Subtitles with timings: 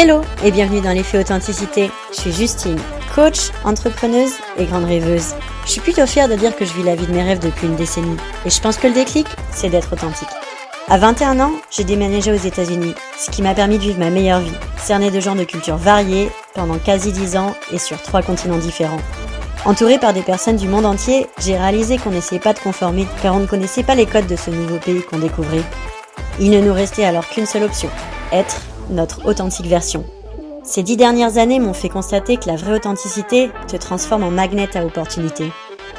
[0.00, 1.90] Hello et bienvenue dans l'effet authenticité.
[2.12, 2.78] Je suis Justine,
[3.16, 5.34] coach, entrepreneuse et grande rêveuse.
[5.64, 7.66] Je suis plutôt fière de dire que je vis la vie de mes rêves depuis
[7.66, 10.28] une décennie et je pense que le déclic, c'est d'être authentique.
[10.86, 14.38] À 21 ans, j'ai déménagé aux États-Unis, ce qui m'a permis de vivre ma meilleure
[14.38, 18.58] vie, cernée de gens de cultures variées pendant quasi 10 ans et sur trois continents
[18.58, 19.02] différents.
[19.64, 23.34] Entourée par des personnes du monde entier, j'ai réalisé qu'on n'essayait pas de conformer car
[23.34, 25.64] on ne connaissait pas les codes de ce nouveau pays qu'on découvrait.
[26.38, 27.90] Il ne nous restait alors qu'une seule option,
[28.30, 28.60] être
[28.90, 30.04] notre authentique version.
[30.64, 34.76] Ces dix dernières années m'ont fait constater que la vraie authenticité te transforme en magnet
[34.76, 35.50] à opportunité.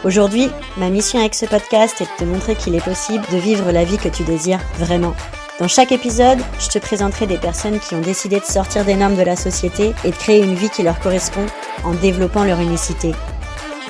[0.04, 3.72] Aujourd'hui, ma mission avec ce podcast est de te montrer qu'il est possible de vivre
[3.72, 5.14] la vie que tu désires vraiment.
[5.60, 9.18] Dans chaque épisode, je te présenterai des personnes qui ont décidé de sortir des normes
[9.18, 11.46] de la société et de créer une vie qui leur correspond
[11.84, 13.12] en développant leur unicité.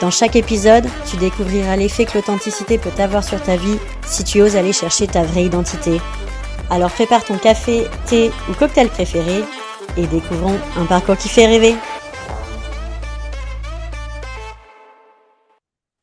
[0.01, 4.41] Dans chaque épisode, tu découvriras l'effet que l'authenticité peut avoir sur ta vie si tu
[4.41, 5.99] oses aller chercher ta vraie identité.
[6.69, 9.43] Alors prépare ton café, thé ou cocktail préféré
[9.97, 11.75] et découvrons un parcours qui fait rêver.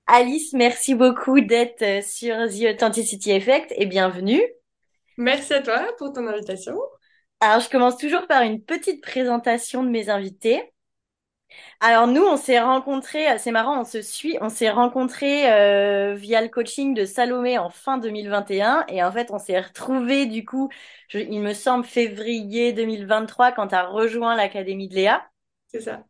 [0.06, 4.42] Alice, merci beaucoup d'être sur The Authenticity Effect et bienvenue.
[5.18, 6.78] Merci à toi pour ton invitation.
[7.40, 10.62] Alors, je commence toujours par une petite présentation de mes invités.
[11.80, 16.40] Alors nous, on s'est rencontrés, c'est marrant, on se suit, on s'est rencontrés euh, via
[16.40, 20.70] le coaching de Salomé en fin 2021 et en fait on s'est retrouvés du coup,
[21.12, 25.28] il me semble février 2023 quand tu as rejoint l'Académie de Léa.
[25.68, 26.04] C'est ça.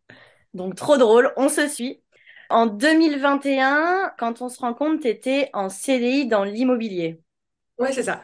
[0.55, 2.01] Donc trop drôle, on se suit.
[2.49, 7.21] En 2021, quand on se rend compte, tu étais en CDI dans l'immobilier.
[7.79, 8.23] Ouais, c'est ça.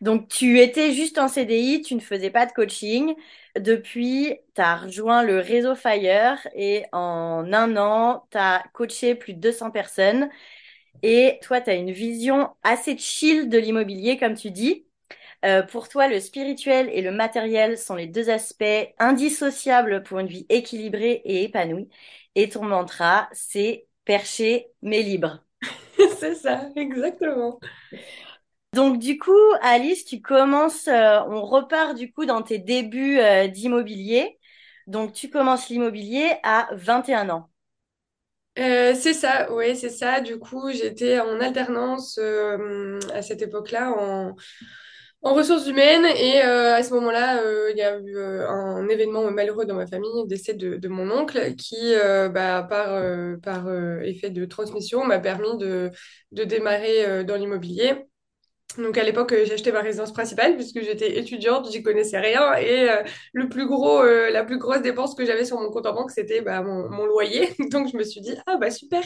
[0.00, 3.14] Donc, tu étais juste en CDI, tu ne faisais pas de coaching.
[3.58, 9.34] Depuis, tu as rejoint le réseau Fire et en un an, tu as coaché plus
[9.34, 10.28] de 200 personnes.
[11.02, 14.86] Et toi, tu as une vision assez chill de l'immobilier, comme tu dis.
[15.44, 18.64] Euh, pour toi, le spirituel et le matériel sont les deux aspects
[18.98, 21.88] indissociables pour une vie équilibrée et épanouie.
[22.34, 25.44] Et ton mantra, c'est perché mais libre.
[26.18, 27.60] c'est ça, exactement.
[28.74, 29.30] Donc du coup,
[29.62, 34.36] Alice, tu commences, euh, on repart du coup dans tes débuts euh, d'immobilier.
[34.88, 37.50] Donc tu commences l'immobilier à 21 ans.
[38.58, 40.20] Euh, c'est ça, oui, c'est ça.
[40.20, 44.34] Du coup, j'étais en alternance à cette époque-là en,
[45.22, 49.74] en ressources humaines et à ce moment-là, il y a eu un événement malheureux dans
[49.76, 51.94] ma famille, décès de, mon oncle, qui,
[52.32, 53.00] bah, par,
[53.40, 55.90] par effet de transmission, m'a permis de,
[56.32, 58.04] de démarrer dans l'immobilier.
[58.78, 62.54] Donc à l'époque, euh, j'ai acheté ma résidence principale puisque j'étais étudiante, j'y connaissais rien
[62.54, 63.02] et euh,
[63.32, 66.10] le plus gros, euh, la plus grosse dépense que j'avais sur mon compte en banque,
[66.10, 67.54] c'était bah, mon, mon, loyer.
[67.70, 69.02] Donc je me suis dit ah bah super,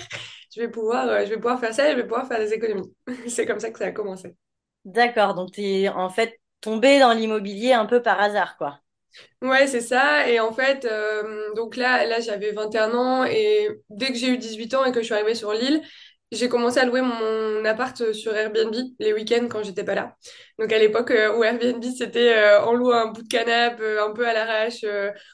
[0.54, 2.90] je vais pouvoir, je vais pouvoir faire ça, je vais pouvoir faire des économies.
[3.28, 4.34] C'est comme ça que ça a commencé.
[4.84, 8.80] D'accord, donc tu es en fait tombée dans l'immobilier un peu par hasard, quoi.
[9.42, 10.28] Ouais, c'est ça.
[10.28, 10.86] Et en fait,
[11.56, 15.00] donc là, là j'avais 21 ans et dès que j'ai eu 18 ans et que
[15.00, 15.82] je suis arrivée sur l'île,
[16.30, 20.14] j'ai commencé à louer mon appart sur Airbnb les week-ends quand j'étais pas là.
[20.58, 24.04] Donc à l'époque euh, où Airbnb c'était euh, on loue un bout de canapé euh,
[24.04, 24.84] un peu à l'arrache,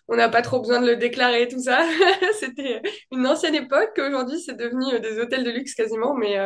[0.09, 1.85] on n'a pas trop besoin de le déclarer tout ça.
[2.39, 3.99] c'était une ancienne époque.
[3.99, 6.37] Aujourd'hui c'est devenu des hôtels de luxe quasiment, mais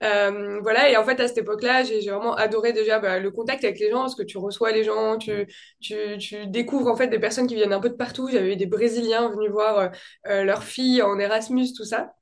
[0.00, 0.90] voilà.
[0.90, 3.90] Et en fait à cette époque-là j'ai vraiment adoré déjà bah, le contact avec les
[3.90, 5.46] gens parce que tu reçois les gens, tu
[5.80, 8.28] tu tu découvres en fait des personnes qui viennent un peu de partout.
[8.30, 9.90] J'avais eu des Brésiliens venus voir
[10.24, 12.14] leurs filles en Erasmus tout ça.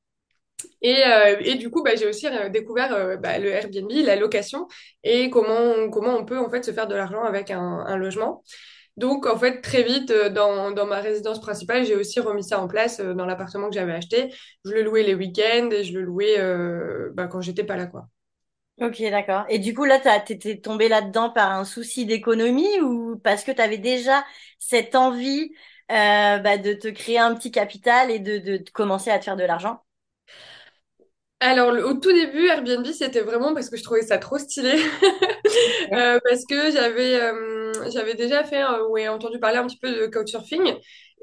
[0.80, 4.16] Et, euh, et, du coup, bah, j'ai aussi euh, découvert euh, bah, le Airbnb, la
[4.16, 4.68] location,
[5.04, 8.42] et comment on, peut en fait se faire de l'argent avec un, logement.
[8.96, 13.00] Donc, en fait, très vite, dans, ma résidence principale, j'ai aussi remis ça en place
[13.00, 14.32] dans l'appartement que j'avais acheté.
[14.64, 16.36] Je le louais les week-ends et je le louais
[17.14, 18.06] bah, quand j'étais pas là, quoi.
[18.80, 19.44] Ok, d'accord.
[19.48, 23.62] Et du coup, là, t'étais tombé là-dedans par un souci d'économie ou parce que tu
[23.62, 24.24] avais déjà
[24.58, 25.52] cette envie
[25.88, 29.80] bah, de te créer un petit capital et de commencer à te faire de l'argent?
[31.42, 34.74] Alors, au tout début, Airbnb, c'était vraiment parce que je trouvais ça trop stylé.
[35.92, 39.90] euh, parce que j'avais euh, j'avais déjà fait euh, ou entendu parler un petit peu
[39.90, 40.74] de couchsurfing.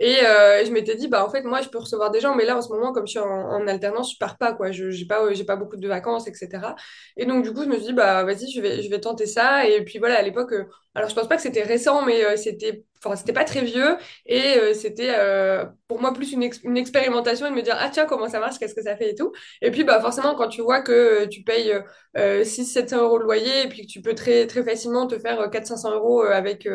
[0.01, 2.45] Et euh, je m'étais dit, bah en fait, moi, je peux recevoir des gens, mais
[2.45, 4.71] là, en ce moment, comme je suis en, en alternance, je pars pas, quoi.
[4.71, 6.75] Je j'ai pas, j'ai pas beaucoup de vacances, etc.
[7.17, 9.25] Et donc, du coup, je me suis dit, bah vas-y, je vais, je vais tenter
[9.25, 9.67] ça.
[9.67, 10.65] Et puis voilà, à l'époque, euh,
[10.95, 13.97] alors je pense pas que c'était récent, mais euh, c'était enfin c'était pas très vieux
[14.25, 16.43] et euh, c'était euh, pour moi plus une,
[16.77, 19.15] expérimentation et de me dire ah tiens comment ça marche qu'est-ce que ça fait et
[19.15, 19.31] tout.
[19.61, 21.73] Et puis bah forcément quand tu vois que tu payes
[22.17, 25.17] euh, 6 700 euros de loyer et puis que tu peux très très facilement te
[25.17, 26.67] faire 4 500 euros avec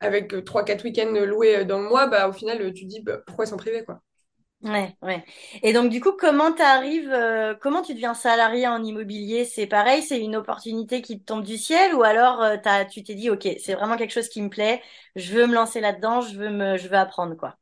[0.00, 3.46] avec 3 4 week-ends loués dans le mois bah au final tu dis bah, pourquoi
[3.46, 4.00] s'en priver quoi
[4.62, 5.24] Ouais, ouais.
[5.62, 9.44] Et donc, du coup, comment t'arrives, euh, comment tu deviens salarié en immobilier?
[9.44, 13.02] C'est pareil, c'est une opportunité qui te tombe du ciel ou alors euh, t'as, tu
[13.04, 14.82] t'es dit, OK, c'est vraiment quelque chose qui me plaît,
[15.14, 17.56] je veux me lancer là-dedans, je veux me, je veux apprendre, quoi?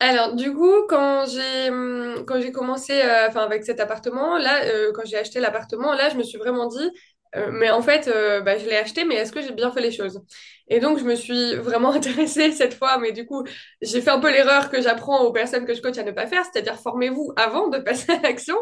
[0.00, 4.60] Alors, du coup, quand j'ai hum, quand j'ai commencé, euh, enfin avec cet appartement, là,
[4.94, 6.90] quand j'ai acheté l'appartement, là, je me suis vraiment dit,
[7.36, 9.80] euh, mais en fait, euh, bah, je l'ai acheté, mais est-ce que j'ai bien fait
[9.80, 10.20] les choses?
[10.68, 13.44] Et donc, je me suis vraiment intéressée cette fois, mais du coup,
[13.82, 16.26] j'ai fait un peu l'erreur que j'apprends aux personnes que je coach à ne pas
[16.26, 18.56] faire, c'est-à-dire formez-vous avant de passer à l'action.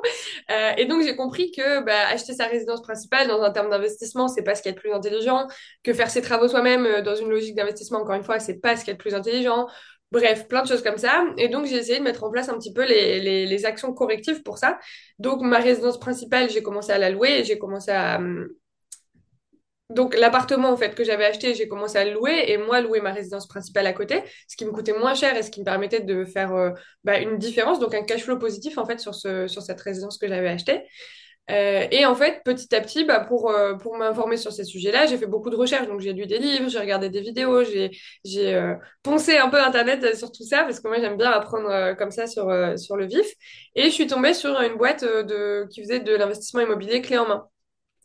[0.50, 4.28] Euh, et donc, j'ai compris que bah, acheter sa résidence principale dans un terme d'investissement,
[4.28, 5.46] c'est pas ce qui est le plus intelligent,
[5.84, 8.76] que faire ses travaux soi-même euh, dans une logique d'investissement, encore une fois, c'est pas
[8.76, 9.66] ce qui est le plus intelligent
[10.12, 11.24] Bref, plein de choses comme ça.
[11.38, 14.42] Et donc, j'ai essayé de mettre en place un petit peu les, les, actions correctives
[14.42, 14.78] pour ça.
[15.20, 18.16] Donc, ma résidence principale, j'ai commencé à la louer j'ai commencé à...
[18.16, 18.48] hum,
[19.90, 23.00] Donc, l'appartement, en fait, que j'avais acheté, j'ai commencé à le louer et moi, louer
[23.00, 25.64] ma résidence principale à côté, ce qui me coûtait moins cher et ce qui me
[25.64, 26.70] permettait de faire euh,
[27.04, 30.18] bah, une différence, donc un cash flow positif, en fait, sur ce, sur cette résidence
[30.18, 30.82] que j'avais achetée.
[31.50, 35.06] Euh, et en fait, petit à petit, bah, pour, euh, pour m'informer sur ces sujets-là,
[35.06, 35.88] j'ai fait beaucoup de recherches.
[35.88, 37.90] Donc, j'ai lu des livres, j'ai regardé des vidéos, j'ai,
[38.24, 41.68] j'ai euh, poncé un peu Internet sur tout ça, parce que moi, j'aime bien apprendre
[41.70, 43.26] euh, comme ça sur, euh, sur le vif.
[43.74, 47.26] Et je suis tombée sur une boîte de, qui faisait de l'investissement immobilier clé en
[47.26, 47.46] main.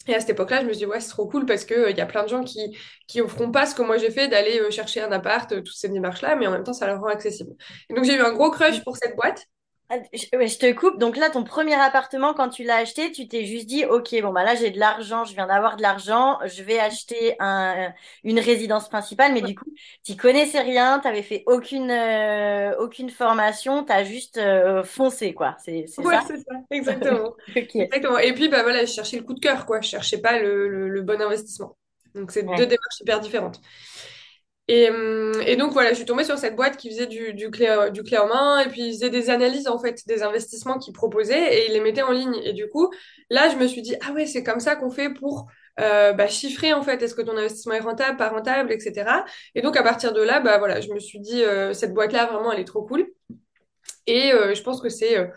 [0.08, 1.98] Et à cette époque-là, je me suis dit, ouais, c'est trop cool parce que il
[1.98, 2.78] y a plein de gens qui,
[3.08, 6.36] qui offront pas ce que moi j'ai fait d'aller chercher un appart, toutes ces démarches-là,
[6.36, 7.54] mais en même temps, ça leur rend accessible.
[7.90, 9.46] Et donc, j'ai eu un gros crush pour cette boîte.
[9.88, 10.98] Ah, Je, te coupe.
[10.98, 14.34] Donc là, ton premier appartement, quand tu l'as acheté, tu t'es juste dit, OK, bon,
[14.34, 17.94] bah là, j'ai de l'argent, je viens d'avoir de l'argent, je vais acheter un,
[18.24, 19.34] une résidence principale.
[19.34, 19.72] Mais du coup,
[20.04, 25.56] tu connaissais rien, t'avais fait aucune, euh, aucune formation, t'as juste euh, foncé, quoi.
[25.64, 26.24] C'est, c'est Ouais, ça?
[26.28, 27.36] c'est ça, exactement.
[27.56, 28.18] Exactement.
[28.18, 29.82] Et puis, bah voilà, je cherchais le coup de cœur, quoi.
[29.82, 31.78] Je cherchais pas le, le, le bon investissement.
[32.16, 33.62] Donc, c'est deux démarches hyper différentes.
[34.68, 37.52] Et, hum, et donc, voilà, je suis tombée sur cette boîte qui faisait du, du
[37.52, 40.80] clé, du clé en main et puis ils faisaient des analyses, en fait, des investissements
[40.80, 42.36] qu'ils proposaient et ils les mettaient en ligne.
[42.44, 42.92] Et du coup,
[43.30, 45.48] là, je me suis dit, ah ouais, c'est comme ça qu'on fait pour
[45.80, 49.24] euh, bah, chiffrer, en fait, est-ce que ton investissement est rentable, pas rentable, etc.
[49.56, 52.26] Et donc, à partir de là, bah voilà, je me suis dit, euh, cette boîte-là,
[52.26, 53.06] vraiment, elle est trop cool.
[54.08, 55.28] Et euh, je pense que c'est euh,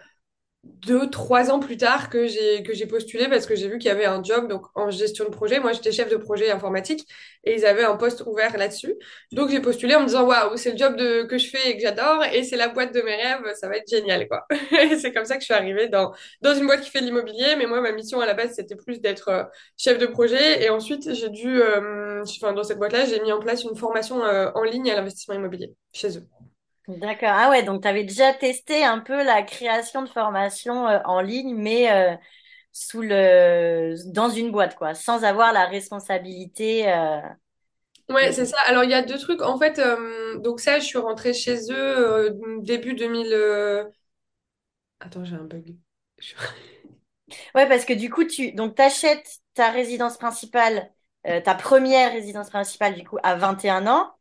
[0.64, 3.88] deux, trois ans plus tard que j'ai que j'ai postulé parce que j'ai vu qu'il
[3.88, 5.60] y avait un job donc en gestion de projet.
[5.60, 7.06] Moi, j'étais chef de projet informatique
[7.44, 8.94] et ils avaient un poste ouvert là-dessus.
[9.32, 11.76] Donc j'ai postulé en me disant waouh, c'est le job de que je fais et
[11.76, 14.46] que j'adore et c'est la boîte de mes rêves, ça va être génial quoi.
[14.98, 16.12] C'est comme ça que je suis arrivée dans
[16.42, 18.76] dans une boîte qui fait de l'immobilier, mais moi ma mission à la base c'était
[18.76, 19.44] plus d'être euh,
[19.76, 23.40] chef de projet et ensuite j'ai dû euh, enfin dans cette boîte-là, j'ai mis en
[23.40, 26.47] place une formation euh, en ligne à l'investissement immobilier chez eux.
[26.88, 27.28] D'accord.
[27.32, 31.20] Ah ouais, donc tu avais déjà testé un peu la création de formation euh, en
[31.20, 32.16] ligne, mais euh,
[32.72, 36.90] sous le dans une boîte, quoi, sans avoir la responsabilité.
[36.92, 37.20] euh,
[38.10, 38.56] Ouais, c'est ça.
[38.66, 39.42] Alors, il y a deux trucs.
[39.42, 42.30] En fait, euh, donc ça, je suis rentrée chez eux
[42.62, 43.32] début 2000.
[43.32, 43.84] euh,
[45.00, 45.76] Attends, j'ai un bug.
[46.18, 46.34] Je-
[47.54, 50.90] Ouais, parce que du coup, tu donc t'achètes ta résidence principale,
[51.44, 54.12] ta première résidence principale, du coup, à 21 ans,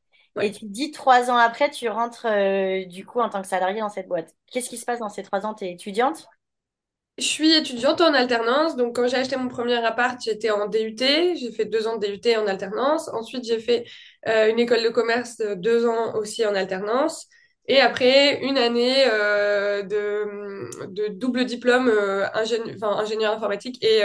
[0.42, 3.48] et tu te dis trois ans après, tu rentres euh, du coup en tant que
[3.48, 4.36] salarié dans cette boîte.
[4.52, 5.54] Qu'est-ce qui se passe dans ces trois ans?
[5.54, 6.28] T'es étudiante?
[7.18, 8.76] Je suis étudiante en alternance.
[8.76, 11.36] Donc, quand j'ai acheté mon premier appart, j'étais en DUT.
[11.36, 13.08] J'ai fait deux ans de DUT en alternance.
[13.10, 13.86] Ensuite, j'ai fait
[14.28, 17.28] euh, une école de commerce, euh, deux ans aussi en alternance.
[17.68, 21.92] Et après, une année euh, de, de double diplôme
[22.34, 24.04] ingénieur informatique et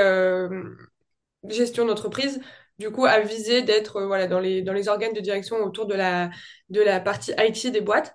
[1.49, 2.41] gestion d'entreprise,
[2.83, 5.87] du coup, à viser d'être euh, voilà, dans les, dans les organes de direction autour
[5.87, 6.31] de la,
[6.71, 8.15] de la partie IT des boîtes,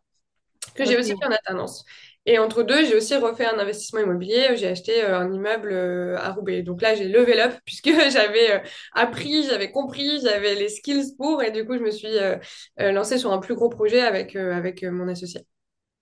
[0.76, 1.86] que j'ai aussi fait en alternance.
[2.26, 4.58] Et entre deux, j'ai aussi refait un investissement immobilier.
[4.58, 6.62] J'ai acheté euh, un immeuble euh, à Roubaix.
[6.64, 8.60] Donc là, j'ai level up puisque j'avais euh,
[8.94, 11.42] appris, j'avais compris, j'avais les skills pour.
[11.44, 12.38] Et du coup, je me suis euh,
[12.82, 15.42] euh, lancée sur un plus gros projet avec, euh, avec euh, mon associé.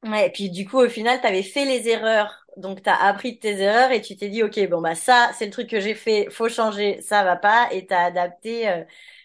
[0.03, 2.44] Ouais, et puis du coup, au final, tu avais fait les erreurs.
[2.57, 5.31] Donc, tu as appris de tes erreurs et tu t'es dit, OK, bon, bah ça,
[5.37, 7.69] c'est le truc que j'ai fait, faut changer, ça va pas.
[7.71, 8.83] Et tu as adapté euh,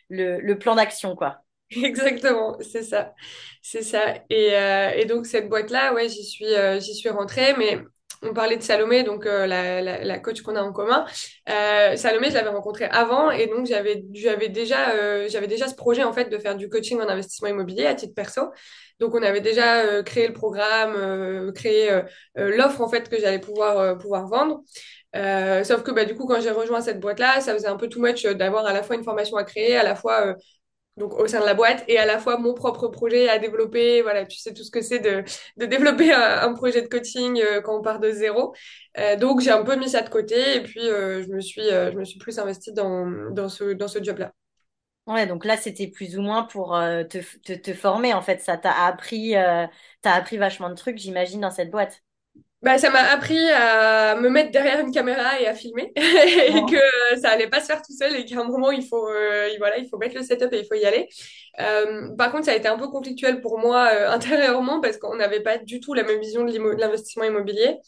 [0.09, 1.43] le, plan d'action, quoi.
[1.71, 3.15] Exactement, c'est ça,
[3.63, 4.15] c'est ça.
[4.31, 7.55] Et, euh, et donc cette boîte-là, ouais, j'y suis, euh, j'y suis rentrée.
[7.59, 7.79] Mais
[8.23, 11.05] on parlait de Salomé, donc euh, la, la, la coach qu'on a en commun.
[11.49, 15.75] Euh, Salomé, je l'avais rencontrée avant, et donc j'avais, j'avais déjà, euh, j'avais déjà ce
[15.75, 18.43] projet en fait de faire du coaching en investissement immobilier à titre perso.
[18.99, 22.03] Donc on avait déjà euh, créé le programme, euh, créé euh,
[22.35, 24.63] l'offre en fait que j'allais pouvoir pouvoir vendre.
[25.65, 28.01] Sauf que bah, du coup, quand j'ai rejoint cette boîte-là, ça faisait un peu too
[28.01, 30.35] much d'avoir à la fois une formation à créer, à la fois
[30.97, 34.03] donc au sein de la boîte et à la fois mon propre projet à développer.
[34.03, 35.25] Voilà, tu sais tout ce que c'est de,
[35.57, 38.55] de développer un, projet de coaching euh, quand on part de zéro.
[38.99, 41.63] Euh, donc j'ai un peu mis ça de côté et puis euh, je me suis,
[41.63, 44.33] je me suis plus investie dans, dans ce, dans ce job-là.
[45.07, 48.41] Ouais, donc là, c'était plus ou moins pour te, te, te former, en fait.
[48.41, 49.33] Ça t'a appris,
[50.03, 52.03] t'as appris vachement de trucs, j'imagine, dans cette boîte.
[52.63, 56.75] Bah, ça m'a appris à me mettre derrière une caméra et à filmer et que
[56.75, 56.81] Ouais.
[57.15, 59.49] euh, ça allait pas se faire tout seul et qu'à un moment il faut euh,
[59.59, 61.09] voilà il faut mettre le setup et il faut y aller.
[61.59, 65.17] Euh, par contre ça a été un peu conflictuel pour moi euh, intérieurement parce qu'on
[65.17, 67.79] n'avait pas du tout la même vision de l'investissement immobilier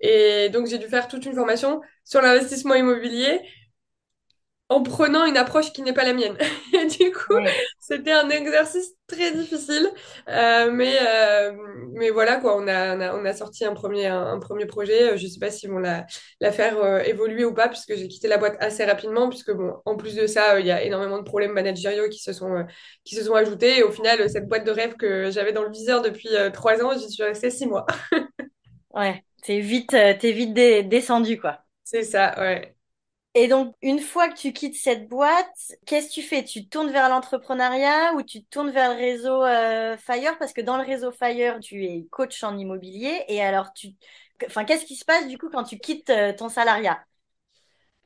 [0.00, 3.40] et donc j'ai dû faire toute une formation sur l'investissement immobilier
[4.68, 6.36] en prenant une approche qui n'est pas la mienne.
[6.74, 7.66] Et du coup, Ouais.
[7.78, 9.88] c'était un exercice très difficile,
[10.28, 11.52] Euh, mais euh,
[11.94, 14.66] mais voilà quoi, on a, on a on a sorti un premier un, un premier
[14.66, 15.12] projet.
[15.12, 16.04] Euh, Je sais pas si vont la
[16.40, 19.74] la faire euh, évoluer ou pas, puisque j'ai quitté la boîte assez rapidement, puisque bon,
[19.84, 22.66] en plus de ça, euh, il y a énormément de problèmes managériaux qui se sont
[23.04, 23.78] qui se sont ajoutés.
[23.78, 26.92] Et au final, cette boîte de rêve que j'avais dans le viseur depuis trois ans,
[26.98, 27.86] j'y suis restée six mois.
[28.90, 31.64] Ouais, t'es vite, t'es vite dé- descendu, quoi.
[31.84, 32.75] C'est ça, ouais.
[33.38, 36.42] Et donc, une fois que tu quittes cette boîte, qu'est-ce que tu fais?
[36.42, 40.38] Tu tournes vers l'entrepreneuriat ou tu tournes vers le réseau euh, Fire?
[40.38, 43.24] Parce que dans le réseau Fire, tu es coach en immobilier.
[43.28, 43.68] Et alors,
[44.46, 47.04] enfin, qu'est-ce qui se passe du coup quand tu quittes euh, ton salariat?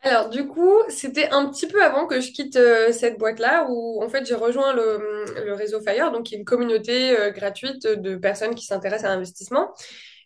[0.02, 4.02] Alors, du coup, c'était un petit peu avant que je quitte euh, cette boîte-là où,
[4.02, 8.16] en fait, j'ai rejoint le, le réseau Fire, donc qui est une communauté gratuite de
[8.16, 9.74] personnes qui s'intéressent à l'investissement.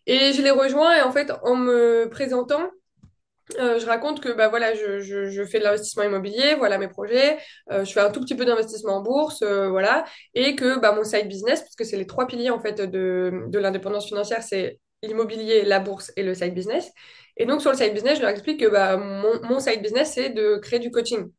[0.06, 2.70] Et je l'ai rejoint et en fait, en me présentant,
[3.58, 7.38] euh, je raconte que bah voilà, je, je, fais de l'investissement immobilier, voilà mes projets,
[7.70, 10.92] euh, je fais un tout petit peu d'investissement en bourse, euh, voilà, et que bah
[10.92, 14.42] mon side business, parce que c'est les trois piliers en fait de, de l'indépendance financière,
[14.42, 16.90] c'est l'immobilier, la bourse et le side business.
[17.36, 20.12] Et donc sur le side business, je leur explique que bah mon, mon side business,
[20.14, 21.30] c'est de créer du coaching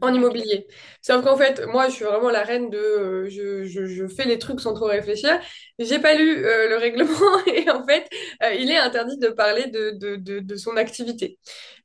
[0.00, 0.66] en immobilier.
[1.02, 4.60] Sauf qu'en fait, moi, je suis vraiment la reine de, euh, je fais les trucs
[4.60, 5.40] sans trop réfléchir.
[5.78, 7.10] J'ai pas lu euh, le règlement
[7.46, 8.08] et en fait,
[8.42, 11.38] euh, il est interdit de parler de, de, de, de son activité.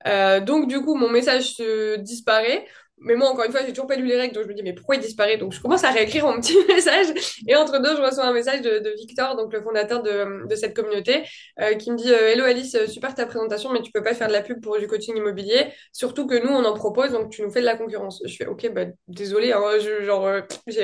[0.07, 2.67] Euh, donc du coup, mon message se disparaît.
[2.99, 4.63] Mais moi, encore une fois, j'ai toujours pas lu les règles, donc je me dis,
[4.63, 5.37] mais pourquoi il disparaît?
[5.37, 7.07] Donc je commence à réécrire mon petit message.
[7.47, 10.55] Et entre deux, je reçois un message de, de Victor, donc le fondateur de, de
[10.55, 11.23] cette communauté,
[11.61, 14.15] euh, qui me dit, euh, Hello Alice, euh, super ta présentation, mais tu peux pas
[14.15, 15.67] faire de la pub pour du coaching immobilier.
[15.93, 18.21] Surtout que nous, on en propose, donc tu nous fais de la concurrence.
[18.25, 20.41] Je fais, ok, bah désolé, hein, je, genre, euh,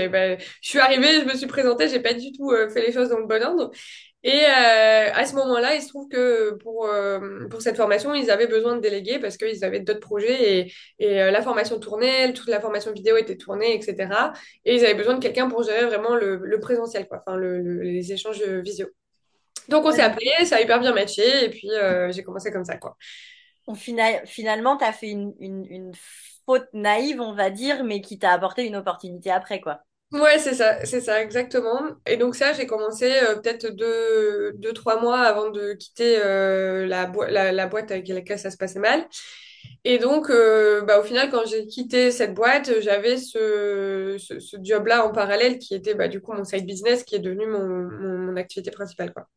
[0.09, 2.91] bah, je suis arrivée, je me suis présentée, j'ai pas du tout euh, fait les
[2.91, 3.71] choses dans le bon ordre.
[4.23, 8.31] Et euh, à ce moment-là, il se trouve que pour, euh, pour cette formation, ils
[8.31, 12.31] avaient besoin de délégués parce qu'ils avaient d'autres projets et, et euh, la formation tournait,
[12.33, 14.33] toute la formation vidéo était tournée, etc.
[14.65, 17.59] Et ils avaient besoin de quelqu'un pour gérer vraiment le, le présentiel, quoi, enfin le,
[17.61, 18.87] le- les échanges visio.
[19.69, 22.65] Donc on s'est appelé, ça a hyper bien matché et puis euh, j'ai commencé comme
[22.65, 22.97] ça, quoi.
[23.67, 25.91] on fina- finalement, tu as fait une, une, une
[26.45, 29.83] faute naïve, on va dire, mais qui t'a apporté une opportunité après, quoi.
[30.13, 31.81] Ouais, c'est ça, c'est ça, exactement.
[32.05, 36.85] Et donc ça, j'ai commencé euh, peut-être deux, deux, trois mois avant de quitter euh,
[36.85, 39.07] la, boi- la, la boîte avec laquelle ça se passait mal.
[39.85, 44.57] Et donc, euh, bah, au final, quand j'ai quitté cette boîte, j'avais ce, ce, ce
[44.63, 47.67] job-là en parallèle qui était bah, du coup mon side business, qui est devenu mon,
[47.67, 49.27] mon, mon activité principale, quoi.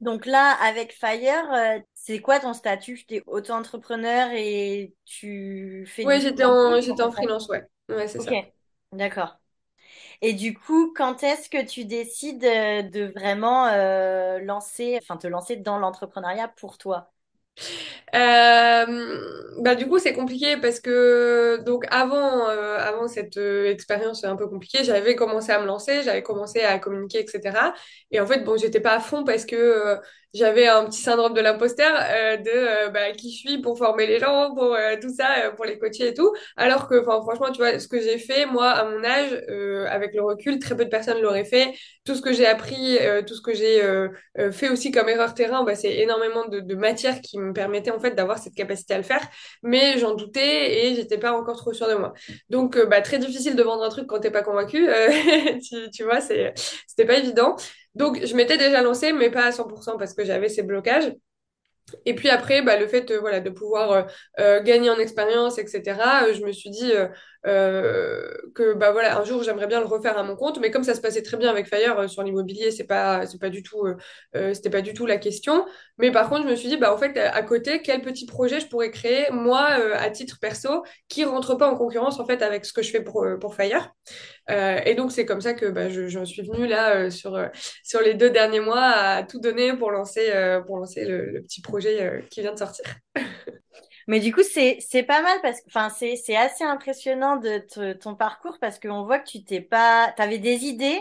[0.00, 3.04] Donc là, avec Fire, c'est quoi ton statut?
[3.06, 6.52] Tu es auto-entrepreneur et tu fais du j'étais en,
[7.00, 7.64] en passe freelance, ouais.
[7.88, 8.38] Ouais, c'est Ok, ça.
[8.92, 9.41] d'accord.
[10.22, 15.26] Et du coup, quand est-ce que tu décides euh, de vraiment euh, lancer, enfin te
[15.26, 17.12] lancer dans l'entrepreneuriat pour toi?
[18.14, 24.46] Euh, bah du coup c'est compliqué parce que donc avant avant cette expérience un peu
[24.48, 27.56] compliquée j'avais commencé à me lancer j'avais commencé à communiquer etc
[28.10, 29.96] et en fait bon j'étais pas à fond parce que
[30.34, 34.18] j'avais un petit syndrome de l'imposteur euh, de euh, bah, qui suis pour former les
[34.18, 37.50] gens pour euh, tout ça euh, pour les coacher et tout alors que enfin franchement
[37.52, 40.76] tu vois ce que j'ai fait moi à mon âge euh, avec le recul très
[40.76, 41.74] peu de personnes l'auraient fait
[42.04, 43.80] tout ce que j'ai appris tout ce que j'ai
[44.52, 48.00] fait aussi comme erreur terrain, bah, c'est énormément de, de matière qui me permettait en
[48.00, 49.20] fait d'avoir cette capacité à le faire,
[49.62, 52.12] mais j'en doutais et j'étais pas encore trop sûre de moi.
[52.50, 54.88] Donc bah, très difficile de vendre un truc quand t'es pas convaincu,
[55.62, 56.54] tu, tu vois, c'est,
[56.86, 57.56] c'était pas évident.
[57.94, 61.12] Donc je m'étais déjà lancée, mais pas à 100% parce que j'avais ces blocages.
[62.06, 64.02] Et puis après, bah, le fait euh, voilà, de pouvoir euh,
[64.40, 66.92] euh, gagner en expérience, etc., je me suis dit
[67.44, 70.58] que bah, voilà, un jour, j'aimerais bien le refaire à mon compte.
[70.60, 73.40] Mais comme ça se passait très bien avec Fire euh, sur l'immobilier, c'est pas, c'est
[73.40, 73.96] pas du tout, euh,
[74.36, 75.66] euh, c'était pas du tout la question.
[75.98, 78.60] Mais par contre, je me suis dit, bah, en fait, à côté, quel petit projet
[78.60, 82.42] je pourrais créer, moi, euh, à titre perso, qui rentre pas en concurrence, en fait,
[82.42, 83.92] avec ce que je fais pour, euh, pour Fire.
[84.50, 87.34] Euh, et donc, c'est comme ça que bah, je, j'en suis venue là euh, sur,
[87.34, 87.48] euh,
[87.84, 91.60] sur les deux derniers mois à tout donner pour lancer, euh, pour lancer le, petit
[91.62, 92.84] projet euh, qui vient de sortir.
[94.08, 97.92] Mais du coup, c'est c'est pas mal parce que enfin c'est c'est assez impressionnant de
[97.94, 101.00] ton parcours parce qu'on voit que tu t'es pas t'avais des idées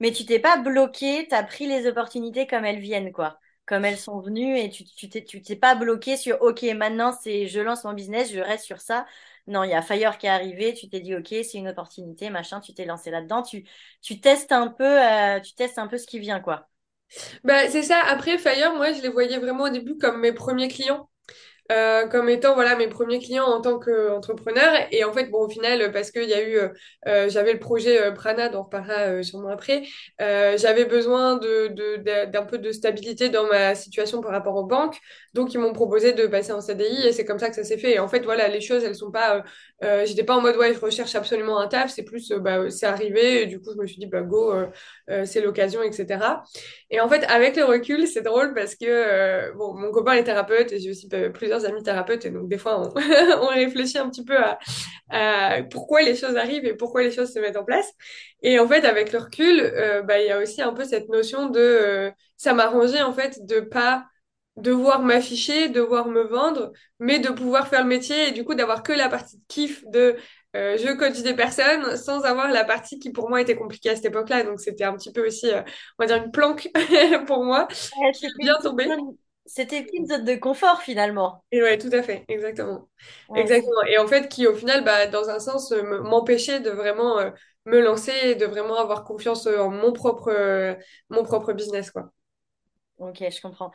[0.00, 3.38] mais tu t'es pas bloqué, t'as pris les opportunités comme elles viennent quoi.
[3.66, 7.12] Comme elles sont venues et tu tu t'es tu t'es pas bloqué sur OK, maintenant
[7.12, 9.06] c'est je lance mon business, je reste sur ça.
[9.48, 12.30] Non, il y a Fire qui est arrivé, tu t'es dit, OK, c'est une opportunité,
[12.30, 13.64] machin, tu t'es lancé là-dedans, tu,
[14.02, 16.68] tu testes un peu, euh, tu testes un peu ce qui vient, quoi.
[17.44, 18.00] Bah, c'est ça.
[18.08, 21.08] Après, Fire, moi, je les voyais vraiment au début comme mes premiers clients.
[21.72, 24.72] Euh, comme étant voilà mes premiers clients en tant qu'entrepreneur.
[24.92, 26.68] Et en fait bon au final parce qu'il y a eu euh,
[27.08, 29.82] euh, j'avais le projet euh, Prana dont on reparlera euh, sûrement après
[30.18, 34.98] j'avais besoin de de- d'un peu de stabilité dans ma situation par rapport aux banques.
[35.34, 37.78] Donc ils m'ont proposé de passer en CDI et c'est comme ça que ça s'est
[37.78, 37.92] fait.
[37.94, 39.44] Et en fait voilà les choses elles sont pas
[40.04, 41.90] j'étais pas en mode ouais je recherche absolument un taf.
[41.90, 44.52] C'est plus bah c'est arrivé et du coup je me suis dit bah go
[45.24, 46.18] c'est l'occasion etc
[46.90, 50.72] et en fait, avec le recul, c'est drôle parce que bon, mon copain est thérapeute
[50.72, 52.94] et j'ai aussi euh, plusieurs amis thérapeutes et donc des fois on,
[53.42, 54.58] on réfléchit un petit peu à,
[55.10, 57.92] à pourquoi les choses arrivent et pourquoi les choses se mettent en place.
[58.42, 61.08] Et en fait, avec le recul, euh, bah il y a aussi un peu cette
[61.08, 64.06] notion de euh, ça m'arrangeait en fait de pas
[64.56, 68.82] devoir m'afficher, devoir me vendre, mais de pouvoir faire le métier et du coup d'avoir
[68.82, 70.16] que la partie de kiff de
[70.56, 73.96] euh, je coach des personnes sans avoir la partie qui pour moi était compliquée à
[73.96, 74.44] cette époque-là.
[74.44, 75.60] Donc c'était un petit peu aussi, euh,
[75.98, 76.70] on va dire, une planque
[77.26, 78.88] pour moi Ouais, qui est bien tombée.
[79.46, 81.44] C'était une zone de confort, finalement.
[81.52, 82.88] Et ouais, tout à fait, exactement.
[83.28, 83.82] Ouais, Exactement.
[83.88, 87.18] Et en fait, qui au final, bah, dans un sens, euh, me- m'empêchait de vraiment
[87.18, 87.30] euh,
[87.66, 90.74] me lancer et de vraiment avoir confiance euh, en mon propre, euh,
[91.10, 92.10] mon propre business, quoi.
[92.98, 93.70] ok, je comprends.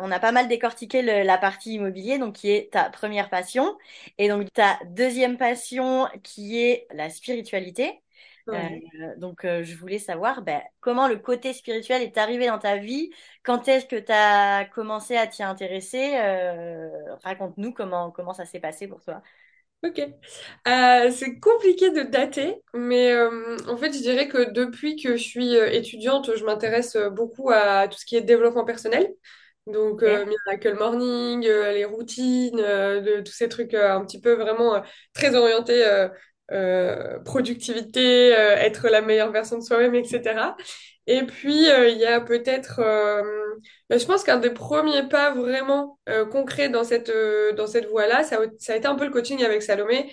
[0.00, 3.78] On a pas mal décortiqué le- la partie immobilier, donc qui est ta première passion,
[4.18, 8.02] et donc ta deuxième passion qui est la spiritualité.
[8.48, 8.68] Euh,
[9.16, 13.10] donc euh, je voulais savoir ben, comment le côté spirituel est arrivé dans ta vie,
[13.42, 16.88] quand est-ce que tu as commencé à t'y intéresser, euh,
[17.22, 19.22] raconte-nous comment, comment ça s'est passé pour toi.
[19.84, 20.00] Ok.
[20.64, 26.36] C'est compliqué de dater, mais en fait, je dirais que depuis que je suis étudiante,
[26.36, 29.12] je m'intéresse beaucoup à tout ce qui est développement personnel.
[29.66, 30.26] Donc, euh.
[30.26, 34.82] Miracle Morning, euh, les routines, euh, de, tous ces trucs un petit peu vraiment
[35.14, 35.84] très orientés
[36.50, 40.56] euh, productivité, euh, être la meilleure version de soi-même, etc.
[41.06, 42.80] Et puis, euh, il y a peut-être,
[43.90, 47.10] ben, je pense qu'un des premiers pas vraiment euh, concrets dans cette,
[47.56, 50.10] dans cette voie-là, ça, ça a été un peu le coaching avec Salomé,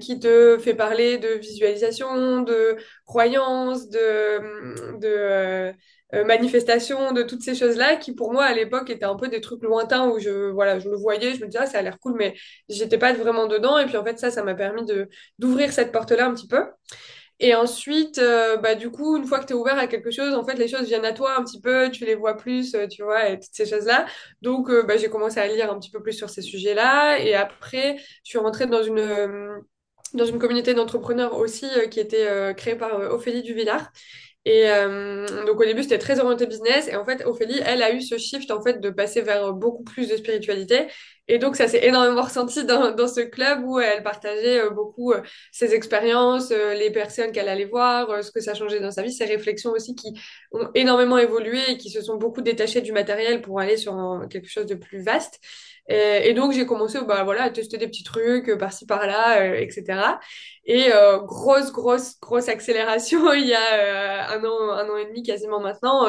[0.00, 5.74] qui te fait parler de visualisation, de croyance, de, de
[6.14, 9.28] euh, euh, manifestation, de toutes ces choses-là, qui pour moi à l'époque étaient un peu
[9.28, 11.82] des trucs lointains où je, voilà, je le voyais, je me disais, ah, ça a
[11.82, 12.34] l'air cool, mais
[12.68, 13.78] j'étais pas vraiment dedans.
[13.78, 16.64] Et puis en fait, ça, ça m'a permis de, d'ouvrir cette porte-là un petit peu.
[17.40, 20.34] Et ensuite, euh, bah, du coup, une fois que tu es ouvert à quelque chose,
[20.34, 22.88] en fait, les choses viennent à toi un petit peu, tu les vois plus, euh,
[22.88, 24.06] tu vois, et toutes ces choses-là.
[24.42, 27.18] Donc, euh, bah, j'ai commencé à lire un petit peu plus sur ces sujets-là.
[27.20, 29.62] Et après, je suis rentrée dans une,
[30.14, 33.92] dans une communauté d'entrepreneurs aussi qui était créée par Ophélie Duvillard.
[34.44, 36.88] Et euh, donc au début c'était très orienté business.
[36.88, 39.84] Et en fait Ophélie elle a eu ce shift en fait de passer vers beaucoup
[39.84, 40.86] plus de spiritualité
[41.28, 45.12] et donc ça s'est énormément ressenti dans, dans ce club où elle partageait euh, beaucoup
[45.12, 45.20] euh,
[45.52, 49.12] ses expériences, euh, les personnes qu'elle allait voir, ce que ça changeait dans sa vie,
[49.12, 50.18] ses réflexions aussi qui
[50.52, 54.48] ont énormément évolué et qui se sont beaucoup détachées du matériel pour aller sur quelque
[54.48, 55.38] chose de plus vaste.
[55.90, 60.18] Et, donc j'ai commencé bah voilà à tester des petits trucs par-ci par-là, etc.
[60.66, 60.90] Et
[61.22, 66.06] grosse, grosse, grosse accélération il y a un an, un an et demi quasiment maintenant,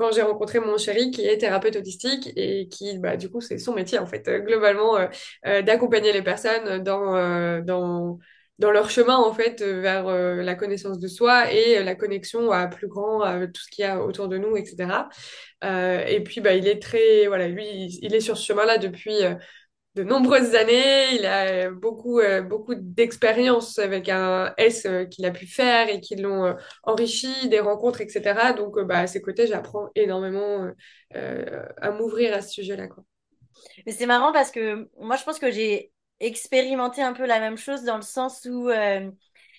[0.00, 3.58] quand j'ai rencontré mon chéri qui est thérapeute autistique et qui, bah, du coup, c'est
[3.58, 5.06] son métier en fait, euh, globalement, euh,
[5.46, 8.18] euh, d'accompagner les personnes dans, euh, dans,
[8.58, 12.88] dans leur chemin en fait vers la connaissance de soi et la connexion à plus
[12.88, 15.08] grand, à tout ce qu'il y a autour de nous, etc.
[15.62, 17.64] Et puis, bah, il est très, voilà, lui,
[18.02, 19.24] il, est sur ce chemin-là depuis.
[19.24, 19.34] euh,
[19.96, 21.14] de nombreuses années.
[21.16, 26.56] Il a beaucoup, beaucoup d'expérience avec un S qu'il a pu faire et qui l'ont
[26.84, 28.52] enrichi, des rencontres, etc.
[28.54, 30.68] Donc, bah, à ses côtés, j'apprends énormément
[31.14, 33.04] à m'ouvrir à ce sujet-là, quoi.
[33.86, 37.56] Mais c'est marrant parce que moi, je pense que j'ai expérimenté un peu la même
[37.56, 39.10] chose dans le sens où euh,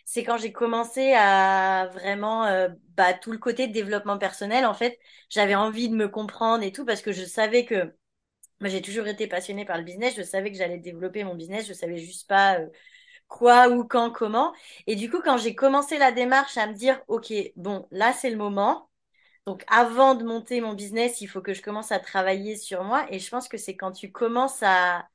[0.06, 5.00] c'est quand j'ai commencé à vraiment euh, bah, tout le côté développement personnel, en fait,
[5.30, 7.94] j'avais envie de me comprendre et tout parce que je savais que
[8.62, 11.68] moi, j'ai toujours été passionnée par le business, je savais que j'allais développer mon business,
[11.68, 12.68] je savais juste pas euh,
[13.30, 14.54] quoi, où, quand, comment.
[14.88, 18.32] Et du coup, quand j'ai commencé la démarche à me dire, OK, bon, là, c'est
[18.32, 18.91] le moment.
[19.48, 23.06] Donc, avant de monter mon business, il faut que je commence à travailler sur moi.
[23.12, 25.08] Et je pense que c'est quand tu commences à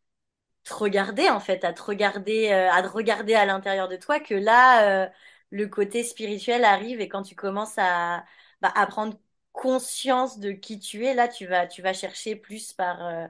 [0.65, 4.21] te regarder, en fait, à te regarder, euh, à te regarder à l'intérieur de toi,
[4.21, 5.11] que là, euh,
[5.51, 7.01] le côté spirituel arrive.
[7.01, 8.25] Et quand tu commences à,
[8.63, 9.19] bah, à prendre
[9.53, 13.27] conscience de qui tu es, là, tu vas, tu vas chercher plus par, euh,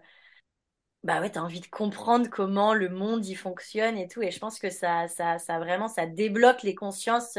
[1.04, 4.22] bah ouais, t'as envie de comprendre comment le monde y fonctionne et tout.
[4.22, 7.38] Et je pense que ça, ça, ça vraiment, ça débloque les consciences,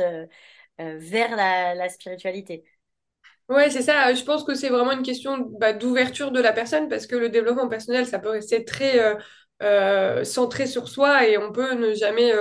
[0.79, 2.63] vers la spiritualité.
[3.49, 4.13] Ouais, c'est ça.
[4.13, 7.29] Je pense que c'est vraiment une question bah, d'ouverture de la personne parce que le
[7.29, 9.15] développement personnel, ça peut rester très euh,
[9.63, 12.33] euh, centré sur soi et on peut ne jamais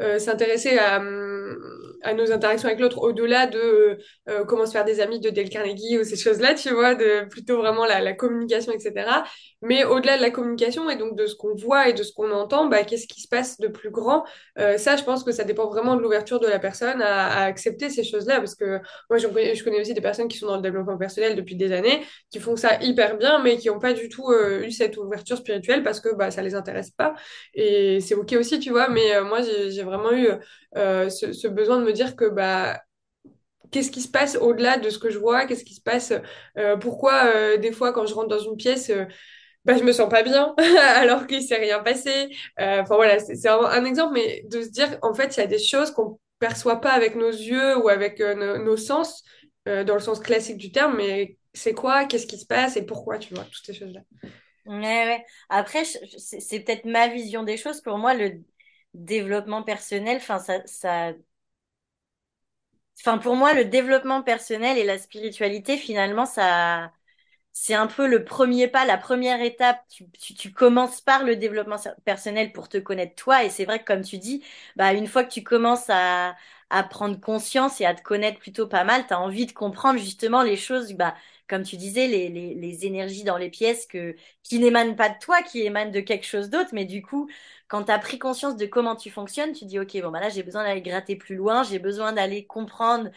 [0.00, 1.58] euh, euh, s'intéresser à, hum,
[2.02, 5.48] à nos interactions avec l'autre au-delà de euh, comment se faire des amis de Dale
[5.48, 9.22] Carnegie ou ces choses-là, tu vois, de plutôt vraiment la, communication, etc.
[9.62, 12.30] Mais au-delà de la communication et donc de ce qu'on voit et de ce qu'on
[12.30, 14.24] entend, bah, qu'est-ce qui se passe de plus grand?
[14.58, 17.90] Euh, ça, je pense que ça dépend vraiment de l'ouverture de la personne à, accepter
[17.90, 19.26] ces choses-là parce que moi, je
[19.64, 22.56] connais, aussi des personnes qui sont dans le développement personnel depuis des années, qui font
[22.56, 26.00] ça hyper bien, mais qui n'ont pas du tout euh, eu cette ouverture spirituelle parce
[26.00, 27.14] que bah, ça les intéresse pas.
[27.54, 30.28] Et c'est OK aussi, tu vois, mais euh, moi, j'ai vraiment eu
[30.76, 32.80] euh, ce, besoin de me dire que bah,
[33.70, 36.12] qu'est-ce qui se passe au-delà de ce que je vois, qu'est-ce qui se passe,
[36.58, 38.92] euh, pourquoi euh, des fois quand je rentre dans une pièce,
[39.64, 40.54] bah, je me sens pas bien
[40.96, 42.30] alors qu'il s'est rien passé.
[42.58, 45.46] Enfin voilà, c'est un, un exemple, mais de se dire en fait il y a
[45.46, 49.22] des choses qu'on perçoit pas avec nos yeux ou avec nos, sens,
[49.66, 53.18] dans le sens classique du terme, mais c'est quoi, qu'est-ce qui se passe et pourquoi,
[53.18, 54.00] tu vois, toutes ces choses-là.
[54.66, 55.24] Ouais, ouais.
[55.48, 57.80] Après, c'est peut-être ma vision des choses.
[57.80, 58.40] Pour moi, le
[58.94, 61.12] développement personnel, enfin, ça, ça,
[62.98, 66.92] enfin, pour moi, le développement personnel et la spiritualité, finalement, ça,
[67.52, 69.80] c'est un peu le premier pas, la première étape.
[69.90, 73.44] Tu, tu, tu commences par le développement personnel pour te connaître toi.
[73.44, 74.44] Et c'est vrai que, comme tu dis,
[74.76, 76.36] bah, une fois que tu commences à,
[76.70, 80.00] à prendre conscience et à te connaître plutôt pas mal, tu as envie de comprendre
[80.00, 81.14] justement les choses, bah,
[81.48, 85.18] comme tu disais, les, les, les énergies dans les pièces que, qui n'émanent pas de
[85.20, 86.70] toi, qui émanent de quelque chose d'autre.
[86.74, 87.28] Mais du coup,
[87.70, 90.30] quand tu as pris conscience de comment tu fonctionnes, tu dis, OK, bon, bah là,
[90.30, 93.10] j'ai besoin d'aller gratter plus loin, j'ai besoin d'aller comprendre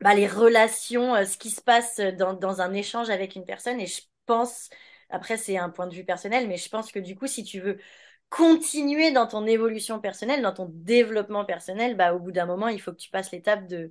[0.00, 3.80] bah, les relations, euh, ce qui se passe dans, dans un échange avec une personne.
[3.80, 4.70] Et je pense,
[5.10, 7.60] après c'est un point de vue personnel, mais je pense que du coup, si tu
[7.60, 7.78] veux
[8.30, 12.80] continuer dans ton évolution personnelle, dans ton développement personnel, bah, au bout d'un moment, il
[12.80, 13.90] faut que tu passes l'étape de,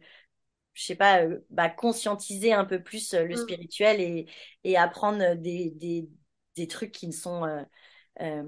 [0.74, 3.40] je sais pas, euh, bah, conscientiser un peu plus euh, le Mm.
[3.40, 4.28] spirituel et,
[4.64, 6.10] et apprendre des, des,
[6.56, 7.64] des trucs qui ne sont, euh,
[8.22, 8.44] euh,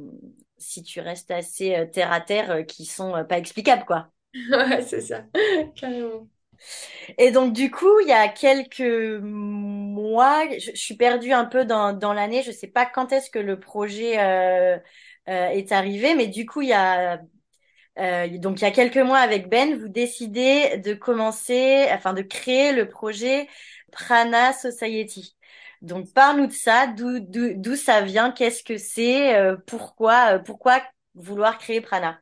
[0.59, 4.11] si tu restes assez euh, terre à terre, euh, qui sont euh, pas explicables, quoi.
[4.33, 5.23] Ouais, c'est ça,
[5.75, 6.27] carrément.
[7.17, 8.81] Et donc, du coup, il y a quelques
[9.21, 12.43] mois, je, je suis perdue un peu dans, dans l'année.
[12.43, 14.77] Je sais pas quand est-ce que le projet euh,
[15.29, 17.21] euh, est arrivé, mais du coup, il y a
[17.99, 22.21] euh, donc il y a quelques mois avec Ben, vous décidez de commencer, enfin de
[22.21, 23.47] créer le projet
[23.91, 25.35] Prana Society.
[25.81, 30.81] Donc, parle-nous de ça, d'où ça vient, qu'est-ce que c'est, euh, pourquoi euh, pourquoi
[31.15, 32.19] vouloir créer Prana?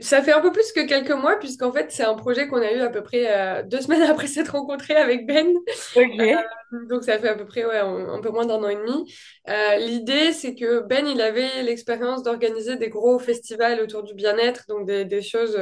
[0.00, 2.72] Ça fait un peu plus que quelques mois, puisqu'en fait, c'est un projet qu'on a
[2.72, 5.54] eu à peu près euh, deux semaines après s'être rencontrés avec Ben.
[6.88, 9.14] Donc ça fait à peu près ouais, un, un peu moins d'un an et demi.
[9.48, 14.64] Euh, l'idée, c'est que Ben, il avait l'expérience d'organiser des gros festivals autour du bien-être,
[14.68, 15.56] donc des, des choses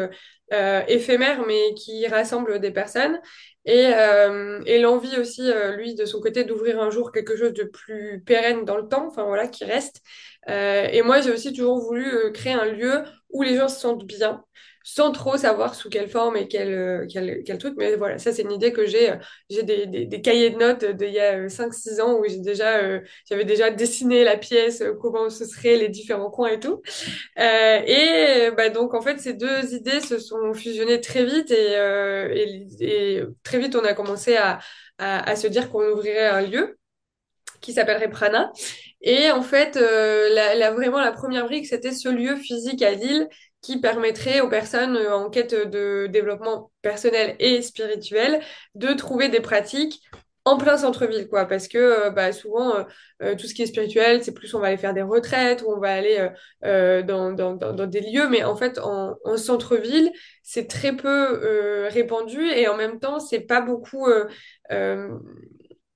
[0.53, 3.21] euh, éphémères, mais qui rassemblent des personnes.
[3.65, 7.53] Et, euh, et l'envie aussi, euh, lui, de son côté, d'ouvrir un jour quelque chose
[7.53, 10.03] de plus pérenne dans le temps, enfin voilà, qui reste.
[10.49, 13.79] Euh, et moi, j'ai aussi toujours voulu euh, créer un lieu où les gens se
[13.81, 14.45] sentent bien,
[14.85, 17.75] sans trop savoir sous quelle forme et quel, euh, quel, quel truc.
[17.77, 19.11] Mais voilà, ça, c'est une idée que j'ai.
[19.13, 19.17] euh,
[19.51, 22.39] j'ai des, des, des cahiers de notes d'il y a cinq six ans où j'ai
[22.39, 26.61] déjà, euh, j'avais déjà dessiné la pièce, euh, comment ce serait, les différents coins et
[26.61, 26.83] tout.
[27.39, 31.77] Euh, et bah, donc, en fait, ces deux idées se sont fusionnées très vite et,
[31.77, 34.59] euh, et, et très vite, on a commencé à,
[34.99, 36.79] à, à se dire qu'on ouvrirait un lieu
[37.61, 38.53] qui s'appellerait Prana.
[39.03, 42.93] Et en fait, euh, la, la- vraiment la première brique, c'était ce lieu physique à
[42.93, 43.29] Lille
[43.63, 48.41] qui permettrait aux personnes euh, en quête de développement personnel et spirituel
[48.75, 50.03] de trouver des pratiques
[50.45, 51.47] en plein centre-ville, quoi.
[51.47, 52.83] Parce que euh, bah, souvent, euh,
[53.23, 55.71] euh, tout ce qui est spirituel, c'est plus on va aller faire des retraites ou
[55.71, 56.29] on va aller
[56.65, 60.11] euh, dans, dans, dans, des lieux, mais en fait, en, en centre-ville,
[60.43, 64.07] c'est très peu répandu et en même temps, c'est pas beaucoup...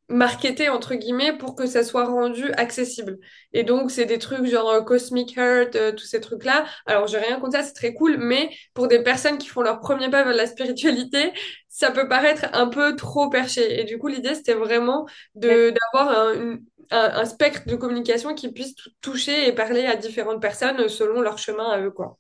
[0.08, 3.18] marketé entre guillemets pour que ça soit rendu accessible.
[3.52, 6.66] Et donc c'est des trucs genre euh, Cosmic Heart, euh, tous ces trucs-là.
[6.86, 9.80] Alors j'ai rien contre ça, c'est très cool, mais pour des personnes qui font leur
[9.80, 11.32] premier pas vers la spiritualité,
[11.68, 13.80] ça peut paraître un peu trop perché.
[13.80, 18.34] Et du coup l'idée c'était vraiment de d'avoir un, une- un, un spectre de communication
[18.34, 22.16] qui puisse tou- toucher et parler à différentes personnes selon leur chemin à eux, quoi.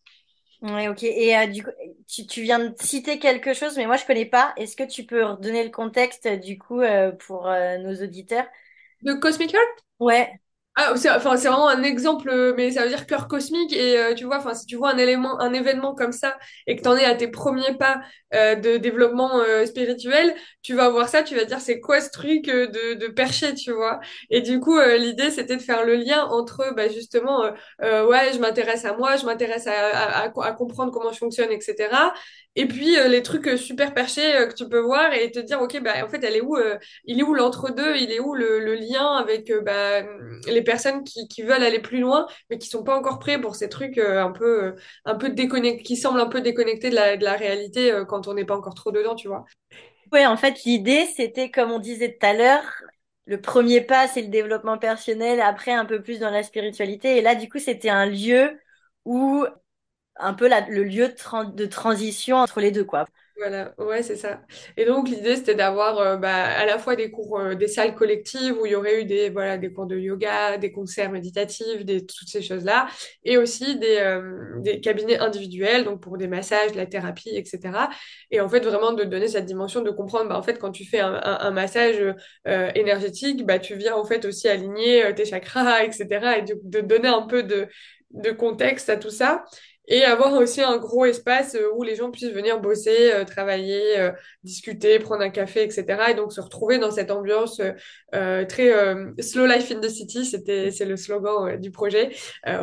[0.66, 1.02] Ouais, ok.
[1.04, 1.70] Et euh, du coup,
[2.08, 4.52] tu, tu viens de citer quelque chose, mais moi je connais pas.
[4.56, 8.46] Est-ce que tu peux redonner le contexte du coup euh, pour euh, nos auditeurs?
[9.02, 9.84] De Cosmic Heart?
[10.00, 10.32] Ouais.
[10.76, 13.72] Ah, c'est, enfin, c'est vraiment un exemple, euh, mais ça veut dire cœur cosmique.
[13.74, 16.76] Et euh, tu vois, enfin, si tu vois un élément, un événement comme ça et
[16.76, 18.02] que t'en es à tes premiers pas
[18.34, 22.10] euh, de développement euh, spirituel, tu vas voir ça, tu vas dire c'est quoi ce
[22.10, 24.00] truc euh, de, de perché, tu vois.
[24.30, 27.44] Et du coup, euh, l'idée, c'était de faire le lien entre, bah, justement,
[27.82, 31.52] ouais, je m'intéresse à moi, je m'intéresse à, à, à, à comprendre comment je fonctionne,
[31.52, 32.12] etc.
[32.58, 35.92] Et puis les trucs super perchés que tu peux voir et te dire, ok, bah
[36.04, 36.56] en fait, elle est où,
[37.04, 40.02] il est où l'entre-deux, il est où le, le lien avec bah,
[40.46, 43.56] les personnes qui, qui veulent aller plus loin, mais qui sont pas encore prêts pour
[43.56, 47.24] ces trucs un peu, un peu déconnectés, qui semblent un peu déconnectés de la, de
[47.24, 49.46] la réalité euh, on n'est pas encore trop dedans, tu vois.
[50.12, 52.64] Ouais, en fait, l'idée, c'était, comme on disait tout à l'heure,
[53.26, 57.16] le premier pas, c'est le développement personnel, après un peu plus dans la spiritualité.
[57.16, 58.60] Et là, du coup, c'était un lieu
[59.04, 59.44] où,
[60.16, 63.06] un peu le lieu de transition entre les deux, quoi.
[63.38, 64.40] Voilà, ouais, c'est ça.
[64.78, 67.94] Et donc l'idée c'était d'avoir euh, bah, à la fois des cours, euh, des salles
[67.94, 71.84] collectives où il y aurait eu des voilà des cours de yoga, des concerts méditatifs,
[71.84, 72.86] des toutes ces choses-là,
[73.24, 77.90] et aussi des euh, des cabinets individuels donc pour des massages, de la thérapie, etc.
[78.30, 80.86] Et en fait vraiment de donner cette dimension de comprendre bah en fait quand tu
[80.86, 82.00] fais un, un, un massage
[82.48, 86.38] euh, énergétique, bah tu viens en fait aussi aligner tes chakras, etc.
[86.38, 87.68] Et de, de donner un peu de
[88.10, 89.44] de contexte à tout ça
[89.88, 93.98] et avoir aussi un gros espace euh, où les gens puissent venir bosser, euh, travailler,
[93.98, 94.10] euh,
[94.44, 96.10] discuter, prendre un café, etc.
[96.10, 97.72] Et donc se retrouver dans cette ambiance euh,
[98.14, 102.10] euh, très euh, slow life in the city, c'était c'est le slogan du projet,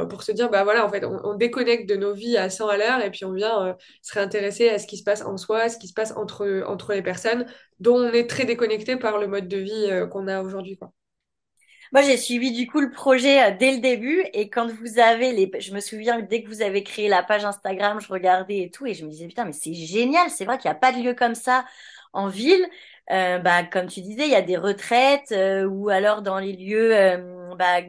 [0.09, 2.67] pour se dire bah voilà en fait on, on déconnecte de nos vies à 100
[2.67, 5.69] à l'heure et puis on vient se réintéresser à ce qui se passe en soi,
[5.69, 7.45] ce qui se passe entre entre les personnes
[7.79, 10.91] dont on est très déconnecté par le mode de vie qu'on a aujourd'hui quoi.
[11.93, 15.31] Moi, j'ai suivi du coup le projet euh, dès le début et quand vous avez
[15.31, 18.71] les, je me souviens dès que vous avez créé la page Instagram, je regardais et
[18.71, 20.91] tout et je me disais putain mais c'est génial, c'est vrai qu'il n'y a pas
[20.91, 21.65] de lieu comme ça
[22.11, 22.65] en ville.
[23.11, 26.53] Euh, bah comme tu disais, il y a des retraites euh, ou alors dans les
[26.53, 27.81] lieux, euh, bah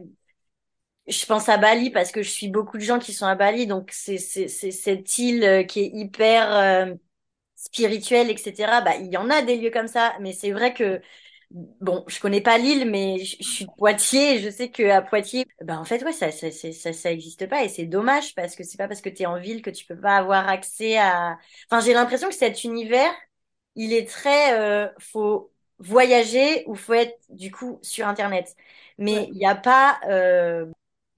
[1.06, 3.66] je pense à Bali parce que je suis beaucoup de gens qui sont à Bali
[3.66, 6.96] donc c'est c'est cette île euh, qui est hyper
[7.56, 8.80] spirituelle etc.
[8.82, 11.00] Bah il y en a des lieux comme ça mais c'est vrai que
[11.80, 14.82] Bon, je connais pas Lille, mais je, je suis de Poitiers et je sais que
[14.90, 18.34] à Poitiers, ben en fait ouais, ça ça ça ça, existe pas et c'est dommage
[18.34, 20.48] parce que c'est pas parce que tu es en ville que tu peux pas avoir
[20.48, 21.38] accès à
[21.70, 23.12] Enfin, j'ai l'impression que cet univers,
[23.76, 28.56] il est très euh, faut voyager ou faut être du coup sur internet.
[28.98, 29.28] Mais Ouais.
[29.32, 30.66] il n'y a pas euh,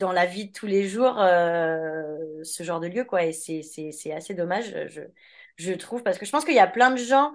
[0.01, 3.63] dans la vie de tous les jours euh, ce genre de lieu quoi et c'est
[3.63, 5.01] c'est c'est assez dommage je
[5.57, 7.33] je trouve parce que je pense qu'il y a plein de gens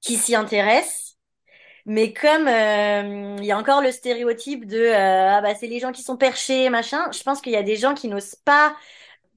[0.00, 1.07] qui s'y intéressent
[1.88, 5.80] mais comme euh, il y a encore le stéréotype de euh, ah bah c'est les
[5.80, 8.76] gens qui sont perchés machin, je pense qu'il y a des gens qui n'osent pas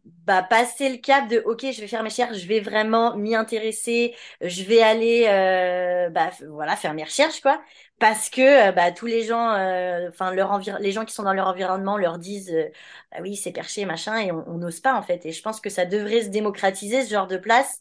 [0.05, 3.35] bah passer le cap de ok je vais faire mes recherches, je vais vraiment m'y
[3.35, 7.61] intéresser, je vais aller euh, bah voilà faire mes recherches quoi
[7.99, 11.23] parce que euh, bah tous les gens euh, enfin leur envir les gens qui sont
[11.23, 12.69] dans leur environnement leur disent euh,
[13.11, 15.69] ah oui c'est perché machin et on n'ose pas en fait et je pense que
[15.69, 17.79] ça devrait se démocratiser ce genre de place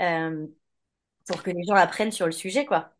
[0.00, 0.46] euh,
[1.28, 2.92] pour que les gens apprennent sur le sujet quoi.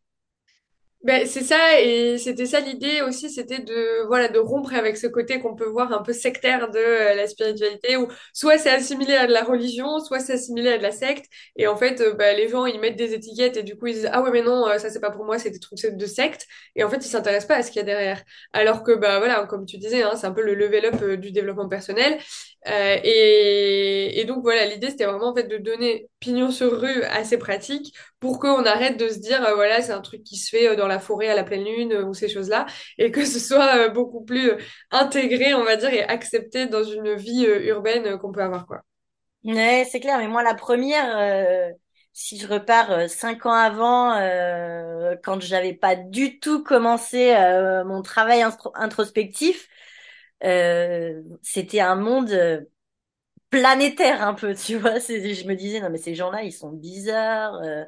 [1.02, 5.06] Ben, c'est ça, et c'était ça l'idée aussi, c'était de, voilà, de rompre avec ce
[5.06, 9.14] côté qu'on peut voir un peu sectaire de euh, la spiritualité, où soit c'est assimilé
[9.14, 11.24] à de la religion, soit c'est assimilé à de la secte,
[11.56, 13.94] et en fait, euh, ben, les gens, ils mettent des étiquettes, et du coup, ils
[13.94, 16.04] disent, ah ouais, mais non, euh, ça c'est pas pour moi, c'est des trucs de
[16.06, 18.22] secte, et en fait, ils s'intéressent pas à ce qu'il y a derrière.
[18.52, 21.32] Alors que, bah voilà, comme tu disais, hein, c'est un peu le level up du
[21.32, 22.18] développement personnel,
[22.66, 27.24] et, et donc voilà, l'idée, c'était vraiment en fait de donner pignon sur rue à
[27.24, 30.50] ces pratiques, pour qu'on arrête de se dire, euh, voilà, c'est un truc qui se
[30.50, 32.66] fait euh, dans la forêt à la pleine lune euh, ou ces choses-là,
[32.98, 34.52] et que ce soit beaucoup plus
[34.90, 38.82] intégré, on va dire, et accepté dans une vie urbaine qu'on peut avoir, quoi.
[39.42, 41.72] Ouais, c'est clair, mais moi, la première,
[42.12, 44.12] si je repars cinq ans avant,
[45.24, 47.34] quand j'avais pas du tout commencé
[47.86, 49.66] mon travail introspectif,
[50.42, 52.66] c'était un monde
[53.50, 54.98] planétaire un peu, tu vois.
[55.00, 57.54] Je me disais, non, mais ces gens-là, ils sont bizarres.
[57.62, 57.84] euh.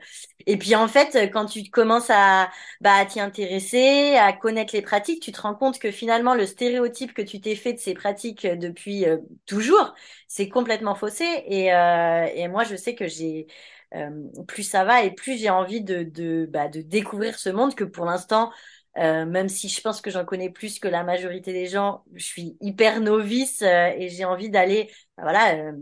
[0.47, 4.83] Et puis, en fait, quand tu commences à, bah, à t'y intéresser, à connaître les
[4.83, 7.95] pratiques, tu te rends compte que finalement, le stéréotype que tu t'es fait de ces
[7.95, 9.95] pratiques euh, depuis euh, toujours,
[10.29, 11.25] c'est complètement faussé.
[11.47, 13.47] Et, euh, et moi, je sais que j'ai,
[13.95, 14.11] euh,
[14.49, 17.85] plus ça va et plus j'ai envie de, de, bah, de découvrir ce monde que
[17.85, 18.51] pour l'instant,
[18.99, 22.25] euh, même si je pense que j'en connais plus que la majorité des gens, je
[22.25, 24.91] suis hyper novice euh, et j'ai envie d'aller
[25.23, 25.73] voilà, euh,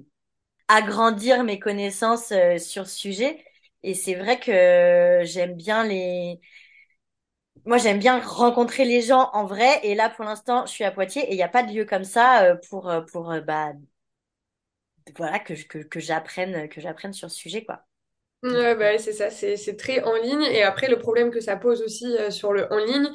[0.68, 3.44] agrandir mes connaissances euh, sur ce sujet.
[3.85, 6.40] Et c'est vrai que j'aime bien les...
[7.66, 9.81] Moi, j'aime bien rencontrer les gens en vrai.
[9.83, 11.85] Et là, pour l'instant, je suis à Poitiers et il n'y a pas de lieu
[11.87, 13.72] comme ça euh, pour, euh, pour euh, bah,
[15.16, 17.87] voilà, que, que, que j'apprenne, que j'apprenne sur ce sujet, quoi.
[18.42, 20.42] Ouais, bah, c'est ça, c'est c'est très en ligne.
[20.44, 23.11] Et après, le problème que ça pose aussi euh, sur le en ligne,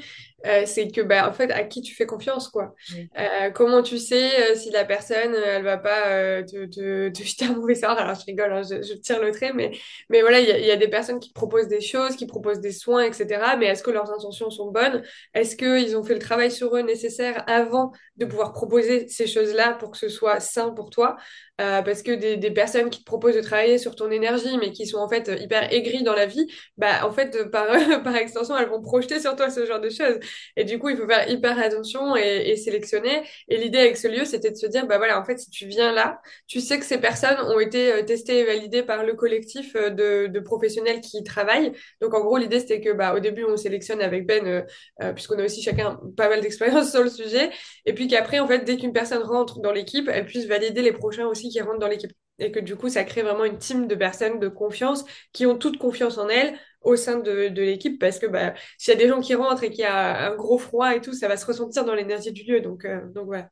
[0.45, 2.76] euh, c'est que bah en fait, à qui tu fais confiance, quoi.
[2.93, 3.10] Oui.
[3.17, 7.10] Euh, comment tu sais euh, si la personne, euh, elle va pas euh, te, te,
[7.10, 7.98] te jeter un mauvais sort?
[7.98, 9.71] Alors, je rigole, hein, je, je tire le trait, mais
[10.10, 12.60] mais voilà, il y a, y a des personnes qui proposent des choses, qui proposent
[12.60, 13.58] des soins, etc.
[13.58, 15.04] Mais est-ce que leurs intentions sont bonnes?
[15.34, 19.74] Est-ce qu'ils ont fait le travail sur eux nécessaire avant de pouvoir proposer ces choses-là
[19.74, 21.17] pour que ce soit sain pour toi?
[21.62, 24.71] Euh, parce que des, des personnes qui te proposent de travailler sur ton énergie, mais
[24.74, 26.45] qui sont en fait hyper aigries dans la vie,
[26.78, 27.67] bah en fait par
[28.04, 30.19] par extension elles vont projeter sur toi ce genre de choses.
[30.55, 33.23] Et du coup il faut faire hyper attention et, sélectionner.
[33.49, 35.67] Et l'idée avec ce lieu c'était de se dire bah voilà en fait si tu
[35.67, 39.13] viens là, tu sais que ces personnes ont été euh, testées et validées par le
[39.13, 39.89] collectif euh,
[40.27, 41.71] de, professionnels qui y travaillent.
[42.01, 44.65] Donc en gros l'idée c'était que bah au début on sélectionne avec Ben
[45.01, 47.51] euh, puisqu'on a aussi chacun pas mal d'expérience sur le sujet,
[47.85, 50.91] et puis qu'après en fait dès qu'une personne rentre dans l'équipe, elle puisse valider les
[50.93, 52.11] prochains aussi qui rentrent dans l'équipe.
[52.39, 55.57] Et que du coup, ça crée vraiment une team de personnes de confiance qui ont
[55.57, 56.53] toute confiance en elles
[56.86, 59.63] au sein de, de l'équipe parce que bah, s'il y a des gens qui rentrent
[59.63, 62.32] et qu'il y a un gros froid et tout, ça va se ressentir dans l'énergie
[62.34, 62.62] du lieu.
[62.62, 63.50] Donc, euh, donc voilà.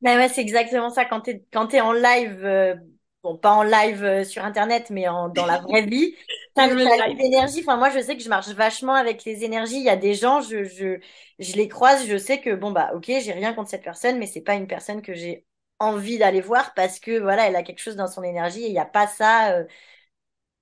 [0.00, 1.04] Bah ouais, c'est exactement ça.
[1.04, 2.74] Quand quand t'es en live, euh,
[3.22, 6.16] bon, pas en live euh, sur Internet, mais en, dans la vraie vie,
[6.56, 7.18] le t'as like.
[7.18, 7.60] l'énergie.
[7.60, 9.76] Enfin, moi, je sais que je marche vachement avec les énergies.
[9.76, 10.98] Il y a des gens, je, je,
[11.38, 14.26] je les croise, je sais que, bon, bah, ok, j'ai rien contre cette personne, mais
[14.26, 15.46] c'est pas une personne que j'ai
[15.78, 18.72] envie d'aller voir parce que, voilà, elle a quelque chose dans son énergie et il
[18.72, 20.59] n'y a pas ça, euh, c'est- C'est ça.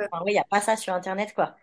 [0.00, 1.56] Enfin, oui, il y a pas ça sur Internet, quoi.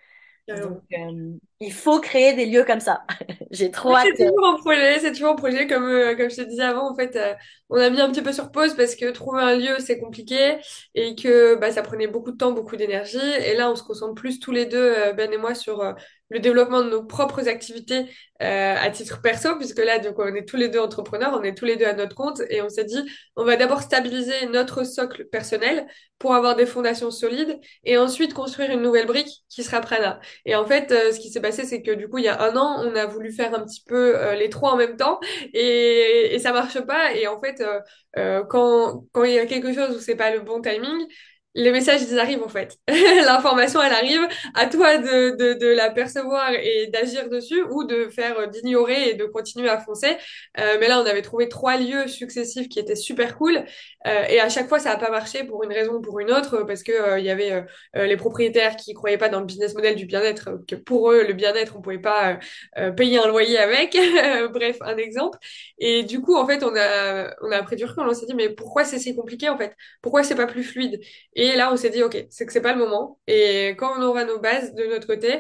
[0.48, 3.06] Donc, euh, il faut créer des lieux comme ça.
[3.52, 4.08] J'ai trop hâte.
[4.18, 6.92] c'est toujours un projet, c'est toujours un projet comme, euh, comme je te disais avant,
[6.92, 7.34] en fait, euh,
[7.70, 10.58] on a mis un petit peu sur pause parce que trouver un lieu, c'est compliqué
[10.96, 13.18] et que bah, ça prenait beaucoup de temps, beaucoup d'énergie.
[13.46, 15.96] Et là, on se concentre plus tous les deux, Ben et moi, sur
[16.34, 18.06] le développement de nos propres activités
[18.42, 21.56] euh, à titre perso, puisque là, donc, on est tous les deux entrepreneurs, on est
[21.56, 23.02] tous les deux à notre compte et on s'est dit,
[23.38, 25.86] on va d'abord stabiliser notre socle personnel
[26.20, 30.20] pour avoir des fondations solides et ensuite construire une nouvelle brique qui sera Prana.
[30.46, 32.42] Et en fait, euh, ce qui s'est passé, c'est que du coup, il y a
[32.42, 35.20] un an, on a voulu faire un petit peu euh, les trois en même temps
[35.54, 37.14] et, et ça marche pas.
[37.14, 37.80] Et en fait, euh,
[38.18, 41.08] euh, quand, quand il y a quelque chose où c'est pas le bon timing,
[41.56, 42.78] les messages, ils arrivent en fait.
[42.88, 44.22] L'information, elle arrive.
[44.56, 49.10] À toi de, de, de la percevoir et d'agir dessus ou de faire euh, d'ignorer
[49.10, 50.18] et de continuer à foncer.
[50.60, 53.64] Euh, mais là, on avait trouvé trois lieux successifs qui étaient super cool.
[54.08, 56.32] Euh, et à chaque fois, ça n'a pas marché pour une raison ou pour une
[56.32, 57.62] autre parce que euh, il y avait euh,
[57.96, 61.12] euh, les propriétaires qui croyaient pas dans le business model du bien-être, euh, que pour
[61.12, 62.38] eux, le bien-être, on pouvait pas euh,
[62.78, 63.94] euh, payer un loyer avec.
[64.54, 65.38] Bref, un exemple.
[65.78, 68.34] Et du coup, en fait, on a, on a pris du recul, on s'est dit,
[68.36, 69.76] mais pourquoi c'est si compliqué, en fait?
[70.02, 71.00] Pourquoi c'est pas plus fluide?
[71.34, 73.20] Et là, on s'est dit, OK, c'est que c'est pas le moment.
[73.28, 75.40] Et quand on aura nos bases de notre côté,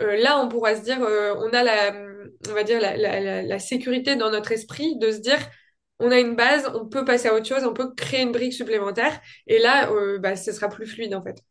[0.00, 1.92] euh, là, on pourra se dire, euh, on a la,
[2.48, 5.38] on va dire, la, la, la, la sécurité dans notre esprit de se dire,
[6.02, 8.52] on a une base, on peut passer à autre chose, on peut créer une brique
[8.52, 9.20] supplémentaire.
[9.46, 11.42] Et là, euh, bah, ce sera plus fluide, en fait.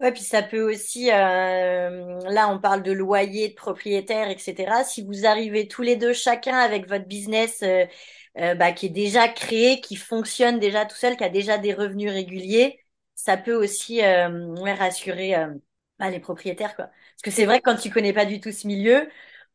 [0.00, 4.82] Ouais, puis ça peut aussi, euh, là on parle de loyer, de propriétaire, etc.
[4.84, 9.28] Si vous arrivez tous les deux chacun avec votre business euh, bah, qui est déjà
[9.28, 12.80] créé, qui fonctionne déjà tout seul, qui a déjà des revenus réguliers,
[13.14, 15.36] ça peut aussi rassurer
[16.00, 16.86] bah, les propriétaires, quoi.
[16.86, 19.08] Parce que c'est vrai que quand tu connais pas du tout ce milieu,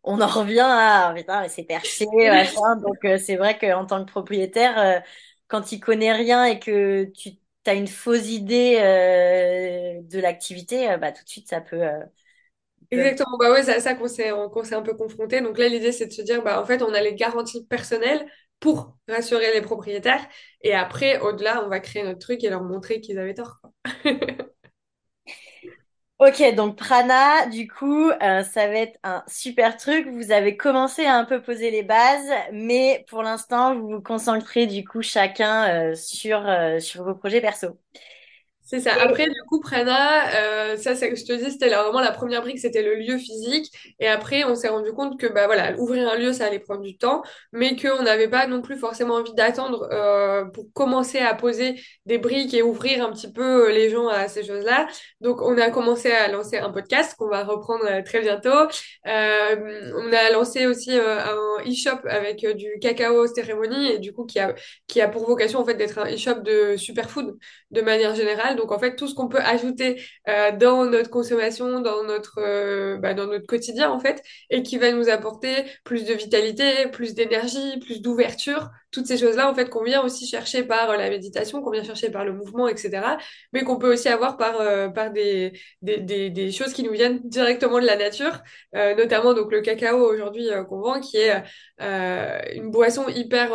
[0.08, 2.76] on en revient à, putain, mais c'est perché, machin.
[2.78, 5.00] Donc euh, c'est vrai qu'en tant que propriétaire, euh,
[5.48, 7.32] quand tu connais rien et que tu
[7.63, 11.82] t'as une fausse idée euh, de l'activité, bah tout de suite ça peut,
[12.93, 13.00] peut...
[13.00, 15.41] Exactement, bah ouais, c'est à ça qu'on s'est qu'on s'est un peu confronté.
[15.41, 18.26] Donc là, l'idée, c'est de se dire, bah en fait, on a les garanties personnelles
[18.62, 20.26] pour rassurer les propriétaires.
[20.62, 23.72] Et après, au-delà, on va créer notre truc et leur montrer qu'ils avaient tort, quoi.
[26.20, 30.08] Ok, donc Prana, du coup, euh, ça va être un super truc.
[30.08, 34.66] Vous avez commencé à un peu poser les bases, mais pour l'instant, vous vous concentrez
[34.66, 37.78] du coup chacun euh, sur euh, sur vos projets perso.
[38.70, 38.92] C'est ça.
[39.00, 42.42] Après, du coup, Prana, euh, ça, c'est je te dis, c'était là, vraiment la première
[42.42, 43.72] brique, c'était le lieu physique.
[44.02, 46.82] Et après, on s'est rendu compte que, bah voilà, ouvrir un lieu, ça allait prendre
[46.82, 51.34] du temps, mais qu'on n'avait pas non plus forcément envie d'attendre euh, pour commencer à
[51.34, 54.88] poser des briques et ouvrir un petit peu euh, les gens à ces choses-là.
[55.22, 58.50] Donc, on a commencé à lancer un podcast qu'on va reprendre euh, très bientôt.
[59.08, 64.26] Euh, on a lancé aussi euh, un e-shop avec du cacao cérémonie et du coup,
[64.26, 64.54] qui a,
[64.88, 67.38] qui a pour vocation, en fait, d'être un e-shop de superfood
[67.72, 68.57] de manière générale.
[68.58, 72.98] Donc en fait, tout ce qu'on peut ajouter euh, dans notre consommation, dans notre, euh,
[72.98, 77.13] bah, dans notre quotidien en fait, et qui va nous apporter plus de vitalité, plus
[77.15, 81.10] d'énergie, plus d'ouverture, toutes ces choses-là en fait qu'on vient aussi chercher par euh, la
[81.10, 83.17] méditation, qu'on vient chercher par le mouvement, etc.
[83.54, 84.58] Mais qu'on peut aussi avoir par,
[84.93, 88.41] par des, des, des, des choses qui nous viennent directement de la nature,
[88.74, 91.43] notamment donc le cacao aujourd'hui qu'on vend, qui est
[92.56, 93.52] une boisson hyper...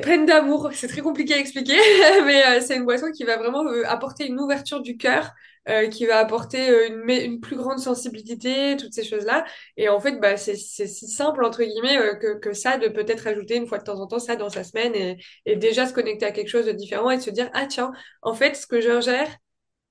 [0.00, 0.70] pleine d'amour.
[0.72, 1.74] C'est très compliqué à expliquer,
[2.24, 5.32] mais euh, c'est une boisson qui va vraiment euh, apporter une ouverture du cœur,
[5.68, 9.44] euh, qui va apporter euh, une, une plus grande sensibilité, toutes ces choses-là.
[9.76, 13.56] Et en fait, bah, c'est si simple, entre guillemets, que, que ça, de peut-être ajouter
[13.56, 16.26] une fois de temps en temps ça dans sa semaine et, et déjà se connecter
[16.26, 18.80] à quelque chose de différent et de se dire, ah tiens, en fait, ce que
[18.80, 19.28] j'ingère,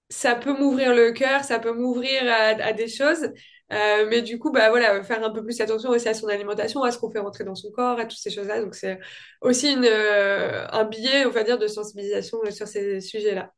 [0.10, 3.30] ça peut m'ouvrir le cœur, ça peut m'ouvrir à, à des choses.
[3.72, 6.84] Euh, mais du coup, bah voilà, faire un peu plus attention aussi à son alimentation,
[6.84, 8.62] à ce qu'on fait rentrer dans son corps, à toutes ces choses-là.
[8.62, 9.00] Donc c'est
[9.42, 13.54] aussi une, euh, un billet, on va dire, de sensibilisation sur ces sujets-là.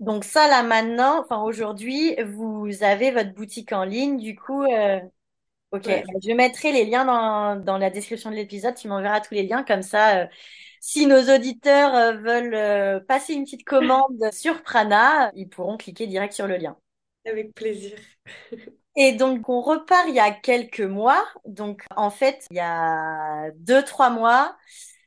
[0.00, 4.18] Donc ça, là maintenant, enfin aujourd'hui, vous avez votre boutique en ligne.
[4.18, 5.00] Du coup, euh,
[5.72, 8.76] ok, Ouais, bah, je mettrai les liens dans, dans la description de l'épisode.
[8.76, 10.22] Tu m'enverras tous les liens comme ça.
[10.24, 10.26] euh,
[10.80, 16.06] si nos auditeurs euh, veulent euh, passer une petite commande sur Prana, ils pourront cliquer
[16.08, 16.76] direct sur le lien.
[17.24, 17.98] avec plaisir.
[18.96, 21.24] Et donc, on repart il y a quelques mois.
[21.46, 24.56] Donc, en fait, il y a deux, trois mois,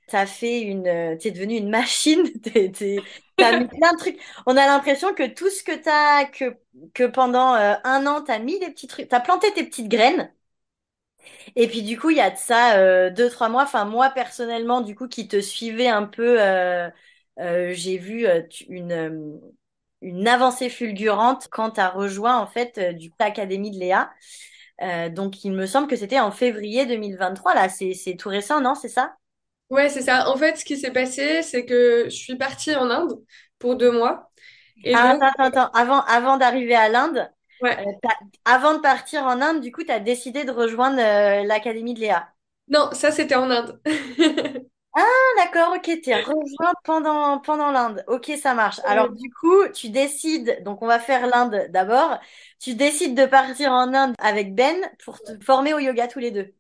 [0.07, 0.83] t'as fait une,
[1.19, 2.23] t'es devenue une machine.
[3.37, 4.19] T'as mis plein de trucs.
[4.45, 6.57] On a l'impression que tout ce que t'as, que,
[6.93, 10.31] que pendant euh, un an, t'as mis des petits trucs, t'as planté tes petites graines.
[11.55, 13.63] Et puis, du coup, il y a de ça euh, deux, trois mois.
[13.63, 16.89] Enfin, moi, personnellement, du coup, qui te suivais un peu, euh,
[17.39, 18.25] euh, j'ai vu
[18.69, 19.39] une,
[20.01, 24.11] une avancée fulgurante quand t'as rejoint, en fait, euh, du l'Académie de Léa.
[24.83, 27.69] Euh, donc, il me semble que c'était en février 2023, là.
[27.69, 28.75] C'est, c'est tout récent, non?
[28.75, 29.15] C'est ça?
[29.69, 30.29] Ouais, c'est ça.
[30.29, 33.13] En fait, ce qui s'est passé, c'est que je suis partie en Inde
[33.57, 34.31] pour deux mois.
[34.83, 35.71] Et Ah, donc, attends, attends, attends.
[35.73, 37.27] Avant, avant d'arriver à l'Inde, euh,
[37.59, 37.85] ouais.
[38.01, 38.09] t'as-
[38.45, 41.99] avant de partir en Inde, du coup, tu as décidé de rejoindre euh, l'Académie de
[42.01, 42.33] Léa.
[42.67, 43.79] Non, ça, c'était en Inde.
[44.97, 45.03] Ah,
[45.37, 48.03] d'accord, ok, t'es rejoint pendant, pendant l'Inde.
[48.07, 48.79] Ok, ça marche.
[48.85, 52.17] Alors, du coup, tu décides, donc on va faire l'Inde d'abord.
[52.59, 56.31] Tu décides de partir en Inde avec Ben pour te former au yoga tous les
[56.31, 56.53] deux.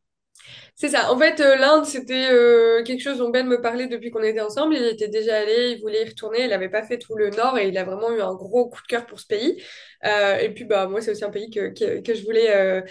[0.75, 1.11] C'est ça.
[1.11, 4.41] En fait, euh, l'Inde, c'était euh, quelque chose dont Ben me parlait depuis qu'on était
[4.41, 4.75] ensemble.
[4.75, 6.43] Il était déjà allé, il voulait y retourner.
[6.43, 8.81] Il n'avait pas fait tout le nord et il a vraiment eu un gros coup
[8.81, 9.63] de cœur pour ce pays.
[10.05, 12.83] Euh, et puis, bah, moi, c'est aussi un pays que, que, que je voulais,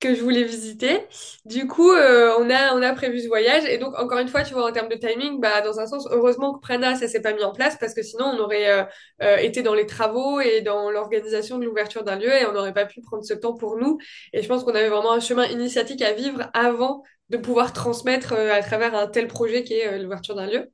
[0.00, 1.06] que je voulais visiter.
[1.46, 3.64] Du coup, euh, on a, on a prévu ce voyage.
[3.64, 6.06] Et donc, encore une fois, tu vois, en termes de timing, bah, dans un sens,
[6.10, 8.84] heureusement que Prana, ça s'est pas mis en place parce que sinon, on aurait euh,
[9.22, 12.74] euh, été dans les travaux et dans l'organisation de l'ouverture d'un lieu et on n'aurait
[12.74, 13.98] pas pu prendre ce temps pour nous.
[14.34, 18.32] Et je pense qu'on avait vraiment un chemin initiatique à vivre avant de pouvoir transmettre
[18.32, 20.70] euh, à travers un tel projet qui est euh, l'ouverture d'un lieu.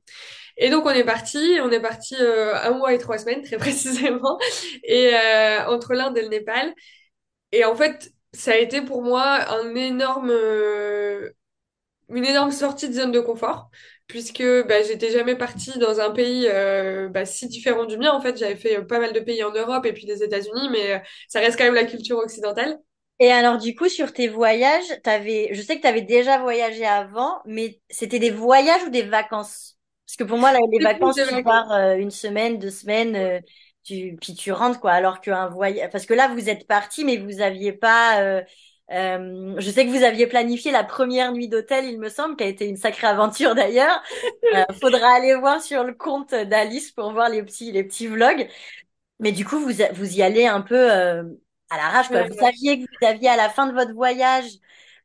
[0.57, 3.57] Et donc on est parti, on est parti euh, un mois et trois semaines très
[3.57, 4.37] précisément,
[4.83, 5.13] et
[5.67, 6.73] entre l'Inde et le Népal.
[7.51, 11.31] Et en fait, ça a été pour moi un énorme, euh,
[12.09, 13.69] une énorme sortie de zone de confort,
[14.07, 18.11] puisque bah, j'étais jamais partie dans un pays euh, bah, si différent du mien.
[18.13, 20.93] En fait, j'avais fait pas mal de pays en Europe et puis des États-Unis, mais
[20.95, 22.79] euh, ça reste quand même la culture occidentale.
[23.19, 26.85] Et alors, du coup, sur tes voyages, t'avais, je sais que tu avais déjà voyagé
[26.85, 29.77] avant, mais c'était des voyages ou des vacances?
[30.07, 33.39] Parce que pour moi, là, les vacances, tu pars euh, une semaine, deux semaines, euh,
[33.83, 34.91] tu, puis tu rentres, quoi.
[34.91, 38.41] Alors qu'un voyage, parce que là, vous êtes parti, mais vous aviez pas, euh,
[38.91, 42.43] euh, je sais que vous aviez planifié la première nuit d'hôtel, il me semble, qui
[42.43, 44.01] a été une sacrée aventure d'ailleurs.
[44.53, 48.49] Euh, faudra aller voir sur le compte d'Alice pour voir les petits, les petits vlogs.
[49.19, 51.23] Mais du coup, vous, vous y allez un peu euh,
[51.69, 52.23] à l'arrache, quoi.
[52.23, 54.45] Vous saviez que vous aviez à la fin de votre voyage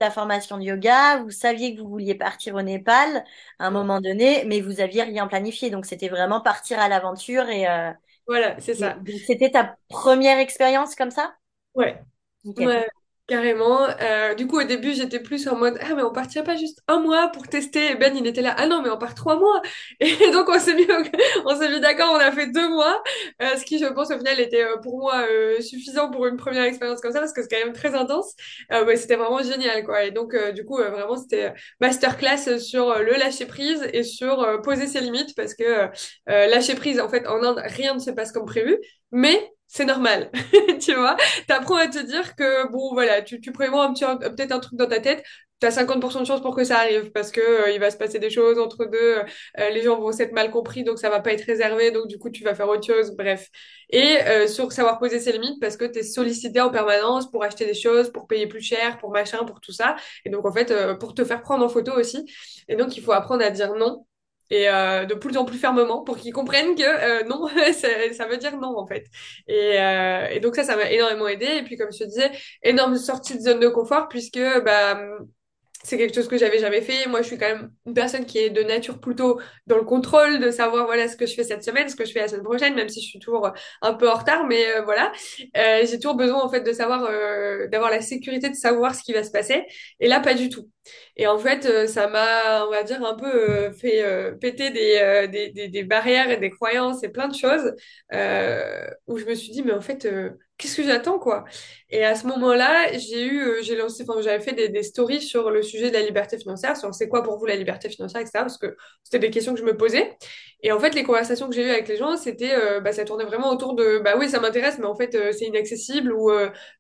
[0.01, 3.24] la formation de yoga, vous saviez que vous vouliez partir au Népal
[3.59, 5.70] à un moment donné, mais vous aviez rien planifié.
[5.70, 7.93] Donc, c'était vraiment partir à l'aventure et, euh,
[8.27, 8.99] voilà, c'est ça.
[9.27, 11.35] c'était ta première expérience comme ça?
[11.74, 12.03] Ouais,
[13.27, 13.83] carrément.
[14.01, 16.81] Euh, du coup, au début, j'étais plus en mode, ah, mais on partirait pas juste
[16.89, 17.95] un mois pour tester.
[17.97, 19.61] Ben, il était là, ah non, mais on part trois mois.
[20.01, 20.87] Et donc, on s'est mis,
[21.45, 23.03] on s'est mis d'accord, on a fait deux mois,
[23.43, 26.37] euh, ce qui, je pense, au final, était euh, pour moi euh, suffisant pour une
[26.37, 28.35] première expérience comme ça, parce que c'est quand même très intense.
[28.72, 30.05] Euh, ouais, c'était vraiment génial, quoi.
[30.05, 34.03] Et donc, euh, du coup, euh, vraiment, c'était masterclass sur euh, le lâcher prise et
[34.05, 35.89] sur euh, poser ses limites, parce que euh,
[36.29, 38.79] euh, lâcher prise, en fait, en Inde, rien ne se passe comme prévu,
[39.12, 40.31] mais c'est normal,
[40.81, 41.17] tu vois.
[41.47, 45.01] T'apprends à te dire que bon voilà tu, tu prévois peut-être un truc dans ta
[45.01, 45.25] tête
[45.59, 48.19] t'as 50% de chance pour que ça arrive parce que euh, il va se passer
[48.19, 49.17] des choses entre deux
[49.59, 52.19] euh, les gens vont s'être mal compris donc ça va pas être réservé donc du
[52.19, 53.49] coup tu vas faire autre chose bref.
[53.91, 57.64] Et euh, sur savoir poser ses limites parce que t'es sollicité en permanence pour acheter
[57.64, 59.97] des choses pour payer plus cher pour machin pour tout ça.
[60.25, 62.25] Et donc en fait euh, pour te faire prendre en photo aussi.
[62.69, 64.05] Et donc il faut apprendre à dire non
[64.51, 68.36] et euh, de plus en plus fermement pour qu'ils comprennent que euh, non, ça, veut
[68.36, 69.07] dire non en fait.
[69.49, 71.47] Et, euh, et donc ça, ça m'a énormément aidé.
[71.47, 72.30] Et puis comme je te disais,
[72.62, 74.99] énorme sortie de zone de confort puisque bah
[75.87, 77.07] c'est quelque chose que j'avais jamais fait.
[77.09, 80.41] Moi, je suis quand même une personne qui est de nature plutôt dans le contrôle,
[80.41, 82.45] de savoir voilà ce que je fais cette semaine, ce que je fais la semaine
[82.45, 83.51] prochaine, même si je suis toujours
[83.82, 84.47] un peu en retard.
[84.47, 85.12] Mais euh, voilà,
[85.57, 89.03] euh, j'ai toujours besoin en fait de savoir, euh, d'avoir la sécurité de savoir ce
[89.03, 89.64] qui va se passer.
[90.01, 90.68] Et là, pas du tout.
[91.16, 94.70] Et en fait, euh, ça m'a, on va dire, un peu euh, fait euh, péter
[94.70, 97.74] des, des, des, des, barrières et des croyances et plein de choses
[99.07, 100.09] où je me suis dit, mais en fait,
[100.59, 101.45] qu'est-ce que j'attends, quoi?
[101.91, 105.21] Et à ce moment-là, j'ai eu, euh, j'ai lancé, enfin, j'avais fait des, des, stories
[105.23, 108.21] sur le sujet de la liberté financière, sur c'est quoi pour vous la liberté financière,
[108.21, 108.41] etc.
[108.41, 110.17] Parce que c'était des questions que je me posais.
[110.63, 113.05] Et en fait, les conversations que j'ai eues avec les gens, c'était, euh, bah, ça
[113.05, 116.31] tournait vraiment autour de, bah oui, ça m'intéresse, mais en fait, euh, c'est inaccessible, ou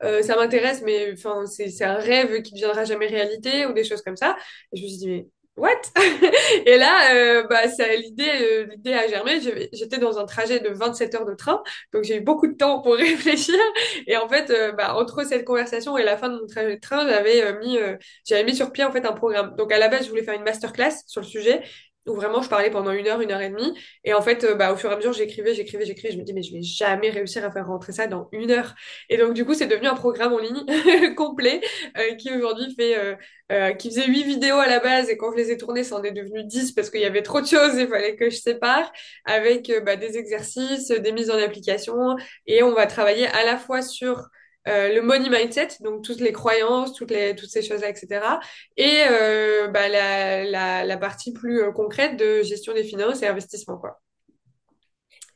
[0.00, 3.84] ça m'intéresse, mais enfin, c'est, c'est un rêve qui ne deviendra jamais réalité, ou des
[3.84, 4.36] choses comme ça.
[4.72, 5.90] Et je me suis dit, mais What?
[6.66, 7.62] Et là, euh, bah,
[7.96, 9.40] l'idée, euh, l'idée a germé.
[9.72, 11.62] J'étais dans un trajet de 27 heures de train,
[11.94, 13.54] donc j'ai eu beaucoup de temps pour réfléchir.
[14.06, 16.80] Et en fait, euh, bah, entre cette conversation et la fin de mon trajet de
[16.80, 17.78] train, j'avais mis,
[18.28, 19.54] j'avais mis sur pied en fait un programme.
[19.56, 21.62] Donc à la base, je voulais faire une masterclass sur le sujet
[22.06, 23.72] où vraiment je parlais pendant une heure, une heure et demie.
[24.04, 26.12] Et en fait, bah, au fur et à mesure, j'écrivais, j'écrivais, j'écrivais.
[26.12, 28.74] Je me dis, mais je vais jamais réussir à faire rentrer ça dans une heure.
[29.08, 31.60] Et donc, du coup, c'est devenu un programme en ligne complet
[32.18, 33.16] qui aujourd'hui fait
[33.52, 35.94] euh, qui faisait huit vidéos à la base et quand je les ai tournées, ça
[35.94, 38.34] en est devenu 10 parce qu'il y avait trop de choses, il fallait que je
[38.38, 38.90] sépare
[39.24, 42.16] avec euh, bah, des exercices, des mises en application
[42.48, 44.30] et on va travailler à la fois sur
[44.68, 48.40] euh, le money mindset, donc toutes les croyances, toutes les toutes ces choses-là, etc.
[48.76, 53.78] Et euh, bah, la, la, la partie plus concrète de gestion des finances et investissement,
[53.78, 54.00] quoi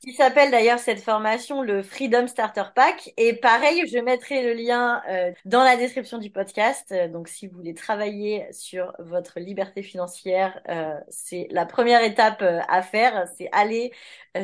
[0.01, 3.13] qui s'appelle d'ailleurs cette formation le Freedom Starter Pack.
[3.19, 6.91] Et pareil, je mettrai le lien euh, dans la description du podcast.
[6.93, 12.43] Euh, donc si vous voulez travailler sur votre liberté financière, euh, c'est la première étape
[12.43, 13.93] à faire, c'est aller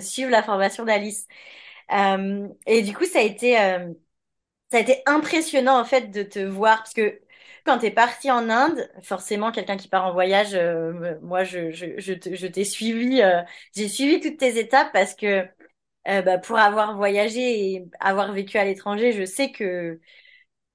[0.01, 1.27] suivre la formation d'Alice.
[2.67, 3.57] et du coup, ça a été
[4.77, 7.21] ça a été impressionnant en fait de te voir parce que
[7.65, 12.47] quand tu es parti en Inde, forcément, quelqu'un qui part en voyage, euh, moi, je,
[12.49, 13.43] t'ai suivi, euh,
[13.75, 15.47] j'ai suivi toutes tes étapes parce que
[16.09, 20.01] euh, bah, pour avoir voyagé et avoir vécu à l'étranger, je sais que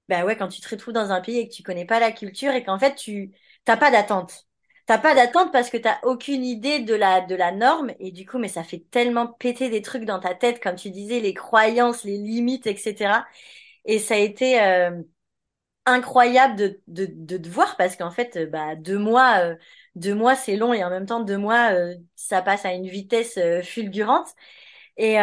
[0.10, 2.12] bah ouais, quand tu te retrouves dans un pays et que tu connais pas la
[2.12, 3.32] culture et qu'en fait, tu
[3.66, 4.48] t'as pas d'attente.
[4.88, 8.26] T'as pas d'attente parce que t'as aucune idée de la, de la norme et du
[8.26, 11.34] coup, mais ça fait tellement péter des trucs dans ta tête, comme tu disais, les
[11.34, 13.26] croyances, les limites, etc.
[13.86, 14.60] Et ça a été
[15.86, 19.56] incroyable de, de, de te voir parce qu'en fait, euh, bah, deux mois, euh,
[19.96, 22.88] deux mois c'est long et en même temps, deux mois, euh, ça passe à une
[22.88, 24.28] vitesse fulgurante.
[24.98, 25.18] Et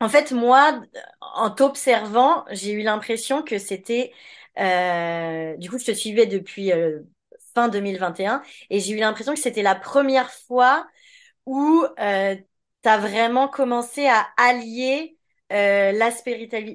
[0.00, 0.82] en fait, moi,
[1.20, 4.12] en t'observant, j'ai eu l'impression que c'était,
[4.56, 6.72] du coup, je te suivais depuis
[7.54, 10.86] fin 2021 et j'ai eu l'impression que c'était la première fois
[11.46, 12.36] où euh,
[12.82, 15.18] tu as vraiment commencé à allier
[15.52, 16.10] euh, la,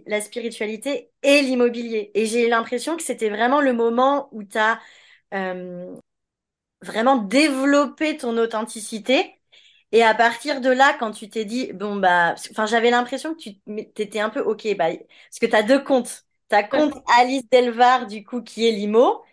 [0.08, 2.12] la spiritualité et l'immobilier.
[2.16, 4.80] Et j'ai l'impression que c'était vraiment le moment où tu as
[5.34, 5.96] euh,
[6.82, 9.34] vraiment développé ton authenticité.
[9.94, 13.42] Et à partir de là, quand tu t'es dit, bon, bah, enfin, j'avais l'impression que
[13.42, 16.26] tu étais un peu, ok, bah, parce que tu as deux comptes.
[16.50, 19.24] Tu as compte Alice Delvar, du coup, qui est l'IMO.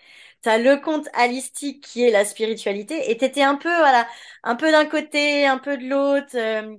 [0.43, 3.11] Tu as le compte Alistique, qui est la spiritualité.
[3.11, 4.07] Et tu étais un peu, voilà,
[4.45, 6.37] un peu d'un côté, un peu de l'autre.
[6.37, 6.77] Euh,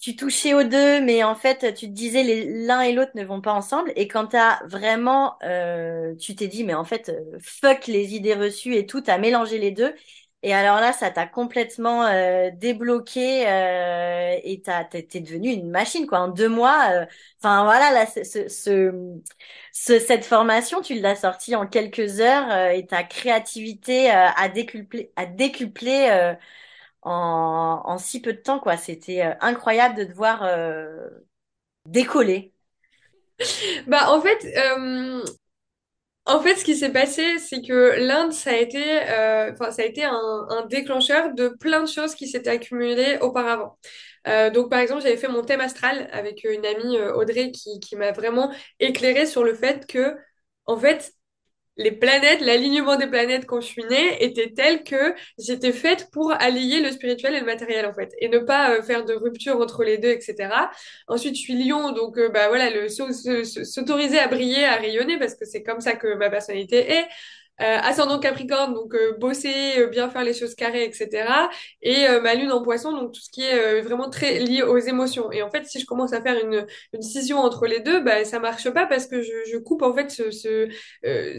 [0.00, 3.40] tu, touchais aux deux, mais en fait, tu te disais l'un et l'autre ne vont
[3.40, 3.92] pas ensemble.
[3.96, 8.34] Et quand t'as vraiment, euh, tu t'es dit, mais en fait, euh, fuck les idées
[8.34, 9.94] reçues et tout, t'as mélangé les deux.
[10.42, 16.20] Et alors là, ça t'a complètement euh, débloqué euh, et t'es, devenu une machine quoi.
[16.20, 17.06] En deux mois, euh,
[17.40, 18.92] enfin voilà, là, ce, ce,
[19.72, 25.26] ce, cette formation, tu l'as sortie en quelques heures et ta créativité a décuplé, a
[25.26, 26.36] décuplé
[27.06, 28.76] en, si peu de temps, quoi.
[28.76, 31.08] C'était euh, incroyable de te voir euh,
[31.86, 32.52] décoller.
[33.86, 35.22] Bah, en fait, euh,
[36.24, 38.82] en fait, ce qui s'est passé, c'est que l'Inde, ça a été,
[39.52, 43.78] enfin, ça a été un, déclencheur de plein de choses qui s'étaient accumulées auparavant.
[44.54, 48.12] donc, par exemple, j'avais fait mon thème astral avec une amie, Audrey, qui, qui m'a
[48.12, 50.16] vraiment éclairé sur le fait que,
[50.64, 51.12] en fait,
[51.76, 56.32] les planètes, l'alignement des planètes quand je suis née était tel que j'étais faite pour
[56.32, 59.60] allier le spirituel et le matériel en fait et ne pas euh, faire de rupture
[59.60, 60.70] entre les deux, etc.
[61.08, 65.34] Ensuite, je suis lion, donc euh, bah voilà, le s'autoriser à briller, à rayonner parce
[65.34, 67.06] que c'est comme ça que ma personnalité est.
[67.62, 71.48] Euh, ascendant Capricorne, donc euh, bosser, euh, bien faire les choses carrées, etc.
[71.80, 75.30] Et ma lune en poisson, donc tout ce qui est vraiment très lié aux émotions.
[75.32, 78.24] Et en fait, si je commence à faire une, une scission entre les deux, bah,
[78.24, 80.68] ça marche pas parce que je, je coupe en fait ce, ce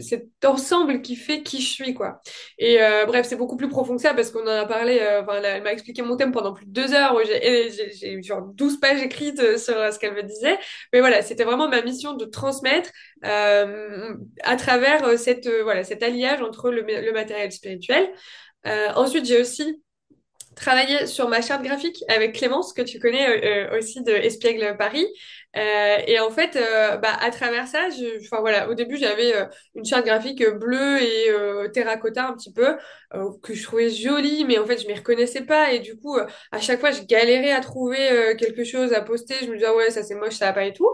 [0.00, 2.20] cet ensemble qui fait qui je suis, quoi.
[2.58, 5.62] Et bref, c'est beaucoup plus profond que ça parce qu'on en a parlé, enfin, elle
[5.62, 9.74] m'a expliqué mon thème pendant plus de deux heures, j'ai genre 12 pages écrites sur
[9.92, 10.58] ce qu'elle me disait.
[10.92, 12.90] Mais voilà, c'était vraiment ma mission de transmettre
[13.22, 18.10] à travers cette, voilà, cet alliage entre le, le matériel spirituel.
[18.64, 19.82] ensuite, j'ai aussi
[20.58, 24.76] travaillé sur ma charte graphique avec Clémence, que tu connais euh, euh, aussi de Espiègle
[24.76, 25.06] Paris.
[25.56, 27.88] Euh, et en fait, euh, bah, à travers ça,
[28.40, 32.76] voilà, au début j'avais euh, une charte graphique bleue et terracotta un petit peu
[33.42, 36.16] que je trouvais jolie, mais en fait je m'y reconnaissais pas et du coup
[36.52, 39.34] à chaque fois je galérais à trouver quelque chose à poster.
[39.42, 40.88] Je me disais ah ouais ça c'est moche, ça va pas et tout.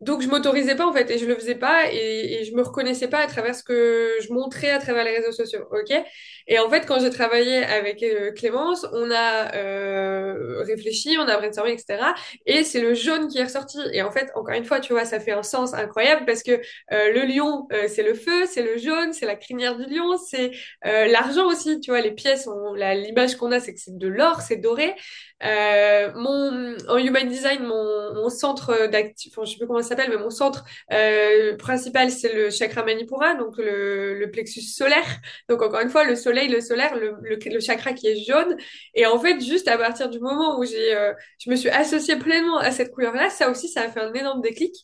[0.00, 3.08] Donc je m'autorisais pas en fait et je le faisais pas et, je me reconnaissais
[3.08, 6.04] pas à travers ce que je montrais à travers les réseaux sociaux, ok?
[6.48, 11.36] Et en fait quand j'ai travaillé avec euh, Clémence, on a euh, réfléchi, on a
[11.38, 12.12] brainstormé, etc.
[12.44, 13.78] Et c'est le jaune qui est ressorti.
[13.92, 16.52] Et en fait encore une fois, tu vois, ça fait un sens incroyable parce que
[16.92, 20.16] euh, le lion, euh, c'est le feu, c'est le jaune, c'est la crinière du lion,
[20.18, 20.52] c'est
[20.86, 22.00] euh, l'argent aussi, tu vois.
[22.00, 24.94] Les pièces, l'image qu'on a, c'est que c'est de l'or, c'est doré.
[25.42, 29.90] Euh, mon, en human design, mon, mon centre d'actif, enfin, je sais plus comment ça
[29.90, 35.04] s'appelle, mais mon centre euh, principal, c'est le chakra Manipura, donc le, le, plexus solaire.
[35.48, 38.56] Donc encore une fois, le soleil, le solaire, le, le, chakra qui est jaune.
[38.94, 42.16] Et en fait, juste à partir du moment où j'ai, euh, je me suis associée
[42.16, 44.74] pleinement à cette couleur-là, ça aussi, ça a fait un énorme déclic.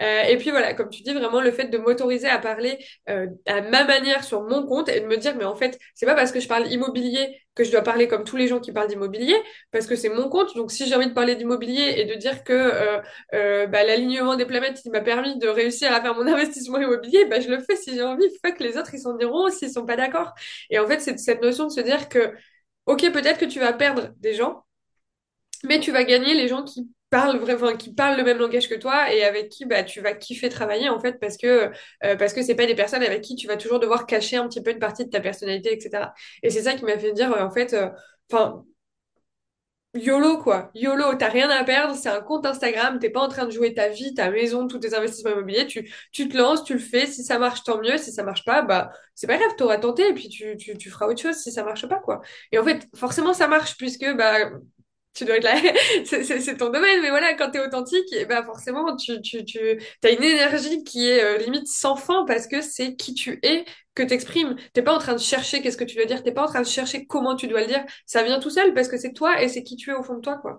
[0.00, 2.78] Euh, et puis voilà, comme tu dis, vraiment le fait de m'autoriser à parler
[3.08, 6.06] euh, à ma manière sur mon compte et de me dire, mais en fait, c'est
[6.06, 8.72] pas parce que je parle immobilier que je dois parler comme tous les gens qui
[8.72, 9.36] parlent d'immobilier,
[9.70, 10.54] parce que c'est mon compte.
[10.56, 13.00] Donc, si j'ai envie de parler d'immobilier et de dire que euh,
[13.34, 17.26] euh, bah, l'alignement des planètes, il m'a permis de réussir à faire mon investissement immobilier,
[17.26, 18.24] bah, je le fais si j'ai envie.
[18.44, 20.32] Fuck, les autres, ils s'en diront s'ils sont pas d'accord.
[20.70, 22.32] Et en fait, c'est cette notion de se dire que,
[22.86, 24.64] ok, peut-être que tu vas perdre des gens,
[25.64, 28.74] mais tu vas gagner les gens qui parlent vraiment, qui parlent le même langage que
[28.74, 31.70] toi et avec qui bah, tu vas kiffer travailler en fait parce que
[32.04, 34.48] euh, parce que c'est pas des personnes avec qui tu vas toujours devoir cacher un
[34.48, 36.14] petit peu une partie de ta personnalité, etc.
[36.42, 37.90] Et c'est ça qui m'a fait dire en fait, euh,
[38.32, 38.64] enfin.
[39.94, 43.44] YOLO quoi, YOLO, t'as rien à perdre, c'est un compte Instagram, t'es pas en train
[43.44, 46.72] de jouer ta vie, ta maison, tous tes investissements immobiliers, tu, tu te lances, tu
[46.72, 49.50] le fais, si ça marche tant mieux, si ça marche pas, bah c'est pas grave,
[49.58, 52.22] t'auras tenté et puis tu, tu, tu feras autre chose si ça marche pas quoi.
[52.52, 54.50] Et en fait, forcément ça marche puisque bah
[55.14, 55.56] tu dois être là,
[56.04, 59.58] c'est ton domaine, mais voilà, quand tu es authentique, et ben forcément, tu, tu, tu
[60.04, 63.64] as une énergie qui est euh, limite sans fin parce que c'est qui tu es
[63.94, 64.56] que t'exprimes.
[64.72, 66.62] T'es pas en train de chercher qu'est-ce que tu dois dire, t'es pas en train
[66.62, 67.84] de chercher comment tu dois le dire.
[68.06, 70.14] Ça vient tout seul parce que c'est toi et c'est qui tu es au fond
[70.16, 70.58] de toi, quoi.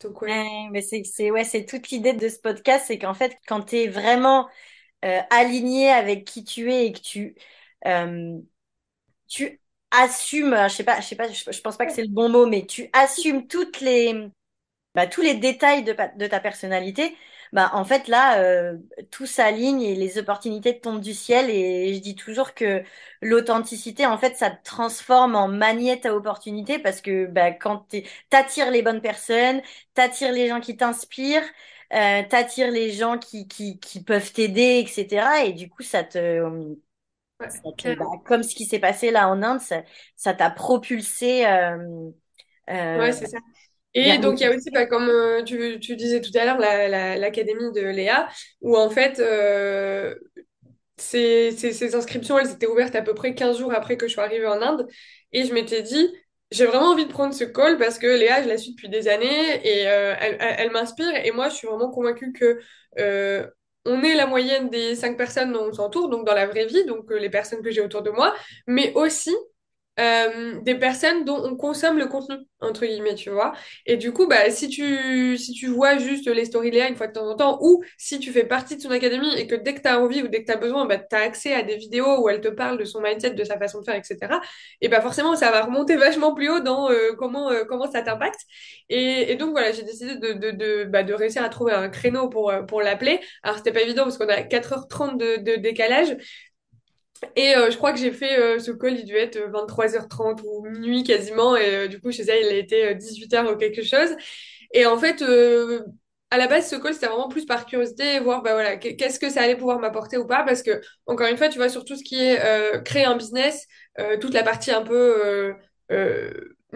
[0.00, 0.68] Donc, ouais.
[0.70, 4.48] mais c'est, ouais, toute l'idée de ce podcast, c'est qu'en fait, quand tu es vraiment
[5.04, 7.34] euh, aligné avec qui tu es et que tu,
[7.86, 8.38] euh,
[9.28, 9.60] tu
[9.90, 12.46] assume, je sais pas, je sais pas, je, pense pas que c'est le bon mot,
[12.46, 14.28] mais tu assumes toutes les,
[14.94, 17.16] bah, tous les détails de, de ta personnalité,
[17.52, 18.76] bah, en fait, là, euh,
[19.10, 21.50] tout s'aligne et les opportunités tombent du ciel.
[21.50, 22.82] Et je dis toujours que
[23.22, 27.86] l'authenticité, en fait, ça te transforme en magnète à opportunité parce que bah, quand
[28.30, 29.62] t'attires les bonnes personnes,
[29.94, 31.44] t'attires les gens qui t'inspirent,
[31.92, 35.44] euh, t'attires les gens qui, qui, qui peuvent t'aider, etc.
[35.46, 36.76] Et du coup, ça te
[37.38, 37.48] bah,
[38.24, 39.60] comme ce qui s'est passé là en Inde,
[40.16, 41.46] ça t'a propulsé.
[41.46, 42.10] Euh,
[42.70, 43.38] euh, ouais, c'est ça.
[43.98, 46.58] Et donc, il y a aussi, bah, comme euh, tu, tu, disais tout à l'heure,
[46.58, 48.28] l'académie la, de Léa,
[48.60, 50.14] où en fait, euh,
[50.98, 54.12] ces, ces, ces, inscriptions, elles étaient ouvertes à peu près 15 jours après que je
[54.12, 54.86] sois arrivée en Inde.
[55.32, 56.12] Et je m'étais dit,
[56.50, 59.08] j'ai vraiment envie de prendre ce call parce que Léa, je la suis depuis des
[59.08, 61.16] années et euh, elle, elle, elle m'inspire.
[61.24, 62.60] Et moi, je suis vraiment convaincue que
[63.86, 66.84] on est la moyenne des cinq personnes dont on s'entoure, donc dans la vraie vie,
[66.84, 68.34] donc euh, les personnes que j'ai autour de moi,
[68.66, 69.34] mais aussi
[69.98, 73.52] euh, des personnes dont on consomme le contenu entre guillemets tu vois.
[73.86, 77.06] Et du coup bah si tu si tu vois juste les stories Léa une fois
[77.06, 79.74] de temps en temps ou si tu fais partie de son académie et que dès
[79.74, 81.62] que tu as envie ou dès que tu as besoin bah tu as accès à
[81.62, 84.34] des vidéos où elle te parle de son mindset de sa façon de faire etc
[84.80, 88.02] et bah forcément ça va remonter vachement plus haut dans euh, comment euh, comment ça
[88.02, 88.40] t'impacte.
[88.88, 91.88] Et, et, donc voilà j'ai décidé de de, de, bah, de réussir à trouver un
[91.88, 93.20] créneau pour pour l'appeler.
[93.42, 96.16] Alors c'était pas évident parce qu'on a 4h30 de, de décalage
[97.36, 100.66] et euh, je crois que j'ai fait euh, ce call, il devait être 23h30 ou
[100.66, 101.56] minuit quasiment.
[101.56, 104.16] Et euh, du coup, chez elle, il a été 18h ou quelque chose.
[104.72, 105.22] Et en fait,
[106.30, 109.30] à la base, ce call, c'était vraiment plus par curiosité, voir bah, voilà, qu'est-ce que
[109.30, 110.42] ça allait pouvoir m'apporter ou pas.
[110.44, 113.66] Parce que, encore une fois, tu vois, sur tout ce qui est créer un business,
[114.20, 115.54] toute la partie un peu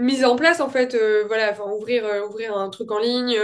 [0.00, 3.36] mise en place en fait euh, voilà enfin ouvrir euh, ouvrir un truc en ligne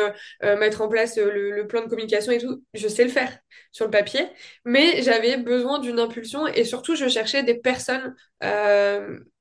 [0.43, 3.39] euh, mettre en place le, le, plan de communication et tout je sais le faire
[3.73, 4.27] sur le papier
[4.65, 8.15] mais j'avais besoin d'une impulsion et surtout je cherchais des personnes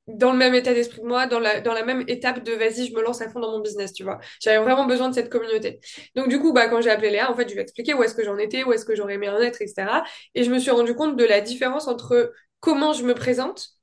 [0.08, 2.88] dans le même état d'esprit que moi dans la dans la même étape de vas-y
[2.88, 4.20] je me lance à fond dans mon business tu vois.
[4.40, 5.80] J'avais vraiment besoin de cette communauté.
[6.16, 8.04] Donc du coup bah quand j'ai appelé Léa en fait je lui ai expliqué où
[8.04, 9.88] est-ce que j'en étais où est-ce que j'aurais aimé en être etc
[10.36, 13.75] et je me suis rendu compte de la différence entre comment je me présente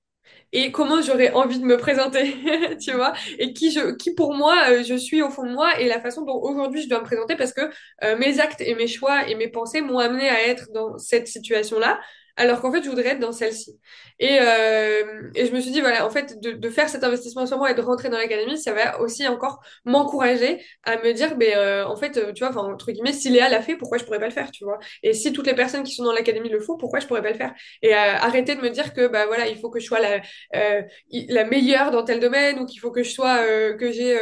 [0.52, 2.36] et comment j'aurais envie de me présenter,
[2.80, 5.80] tu vois, et qui je, qui pour moi euh, je suis au fond de moi
[5.80, 7.62] et la façon dont aujourd'hui je dois me présenter parce que
[8.04, 11.26] euh, mes actes et mes choix et mes pensées m'ont amené à être dans cette
[11.26, 12.00] situation-là.
[12.36, 13.78] Alors qu'en fait, je voudrais être dans celle-ci.
[14.18, 17.46] Et, euh, et je me suis dit, voilà, en fait, de, de faire cet investissement
[17.46, 21.36] sur moi et de rentrer dans l'académie, ça va aussi encore m'encourager à me dire,
[21.36, 24.18] ben, euh, en fait, tu vois, entre guillemets, si Léa l'a fait, pourquoi je pourrais
[24.20, 24.78] pas le faire, tu vois?
[25.02, 27.30] Et si toutes les personnes qui sont dans l'académie le font, pourquoi je pourrais pas
[27.30, 27.52] le faire?
[27.82, 30.20] Et euh, arrêter de me dire que, bah voilà, il faut que je sois la,
[30.56, 30.82] euh,
[31.28, 34.18] la meilleure dans tel domaine ou qu'il faut que je sois euh, que j'ai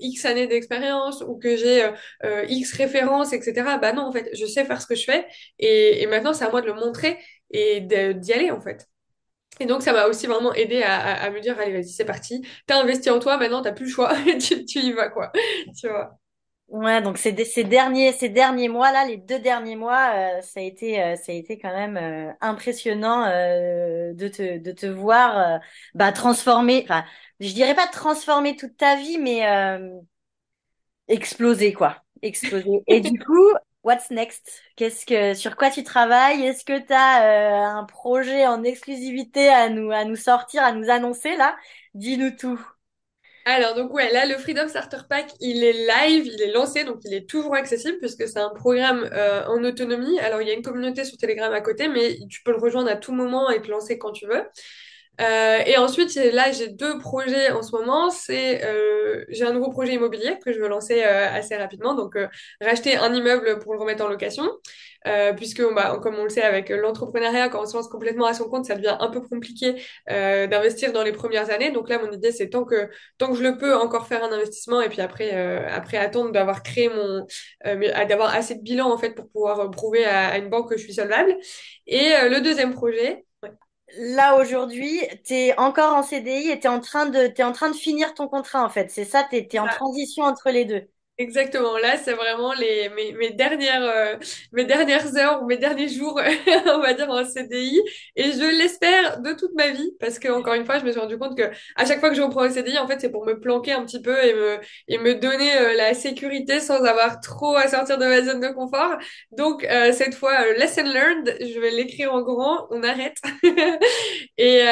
[0.00, 1.88] X années d'expérience ou que j'ai
[2.48, 3.78] X références, etc.
[3.78, 5.26] Bah non, en fait, je sais faire ce que je fais
[5.58, 7.18] et, et maintenant c'est à moi de le montrer
[7.50, 8.88] et d'y aller en fait.
[9.60, 12.04] Et donc ça m'a aussi vraiment aidé à, à, à me dire allez vas-y c'est
[12.06, 15.32] parti, t'as investi en toi, maintenant t'as plus le choix, tu, tu y vas quoi,
[15.78, 16.18] tu vois.
[16.68, 20.62] Ouais, donc ces, ces derniers, ces derniers mois-là, les deux derniers mois, euh, ça a
[20.62, 25.58] été, euh, ça a été quand même euh, impressionnant euh, de te, de te voir
[25.94, 27.04] bah, transformer, enfin,
[27.40, 29.42] je dirais pas transformer toute ta vie, mais
[31.08, 32.02] exploser, quoi.
[32.22, 32.82] Exploser.
[32.86, 33.48] Et du coup,
[33.82, 34.62] what's next?
[34.76, 36.44] Qu'est-ce que, sur quoi tu travailles?
[36.44, 40.90] Est-ce que tu as un projet en exclusivité à nous, à nous sortir, à nous
[40.90, 41.56] annoncer, là?
[41.94, 42.60] Dis-nous tout.
[43.46, 47.00] Alors, donc, ouais, là, le Freedom Starter Pack, il est live, il est lancé, donc
[47.04, 50.20] il est toujours accessible puisque c'est un programme euh, en autonomie.
[50.20, 52.90] Alors, il y a une communauté sur Telegram à côté, mais tu peux le rejoindre
[52.90, 54.42] à tout moment et te lancer quand tu veux.
[55.20, 58.10] Euh, et ensuite, là, j'ai deux projets en ce moment.
[58.10, 61.94] C'est, euh, j'ai un nouveau projet immobilier que je veux lancer euh, assez rapidement.
[61.94, 62.26] Donc, euh,
[62.60, 64.48] racheter un immeuble pour le remettre en location.
[65.06, 68.34] Euh, puisque, bah, comme on le sait, avec l'entrepreneuriat, quand on se lance complètement à
[68.34, 71.70] son compte, ça devient un peu compliqué euh, d'investir dans les premières années.
[71.70, 74.32] Donc là, mon idée, c'est tant que tant que je le peux, encore faire un
[74.32, 75.30] investissement et puis après,
[75.68, 77.26] après attendre d'avoir créé mon,
[77.64, 80.82] d'avoir assez de bilan en fait pour pouvoir prouver à, à, une banque que je
[80.84, 81.36] suis solvable.
[81.86, 83.24] Et le deuxième projet.
[83.98, 87.52] Là aujourd'hui, tu es encore en CDI et tu es en train de t'es en
[87.52, 88.90] train de finir ton contrat en fait.
[88.90, 90.88] C'est ça, tu es, en transition entre les deux.
[91.20, 91.76] Exactement.
[91.76, 94.16] Là, c'est vraiment les mes, dernières euh,
[94.52, 96.18] mes dernières heures ou mes derniers jours,
[96.66, 97.78] on va dire en CDI.
[98.16, 100.98] Et je l'espère de toute ma vie parce que encore une fois, je me suis
[100.98, 101.42] rendu compte que
[101.76, 103.84] à chaque fois que je reprends un CDI, en fait, c'est pour me planquer un
[103.84, 104.58] petit peu et me
[104.88, 108.48] et me donner euh, la sécurité sans avoir trop à sortir de ma zone de
[108.48, 108.96] confort.
[109.30, 112.66] Donc euh, cette fois, lesson learned, je vais l'écrire en grand.
[112.70, 113.18] On arrête.
[114.38, 114.64] et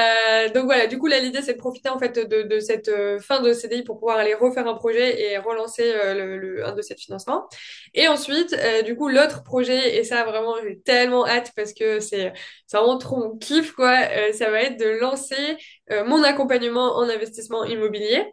[0.55, 0.87] donc voilà.
[0.87, 2.91] Du coup, là, l'idée, c'est de profiter en fait de de cette
[3.21, 6.95] fin de CDI pour pouvoir aller refaire un projet et relancer le le, un dossier
[6.95, 7.49] de financement.
[7.95, 12.01] Et ensuite, euh, du coup, l'autre projet, et ça vraiment, j'ai tellement hâte parce que
[12.01, 12.33] c'est
[12.73, 15.57] vraiment trop mon kiff, quoi, euh, ça va être de lancer
[15.91, 18.25] euh, mon accompagnement en investissement immobilier,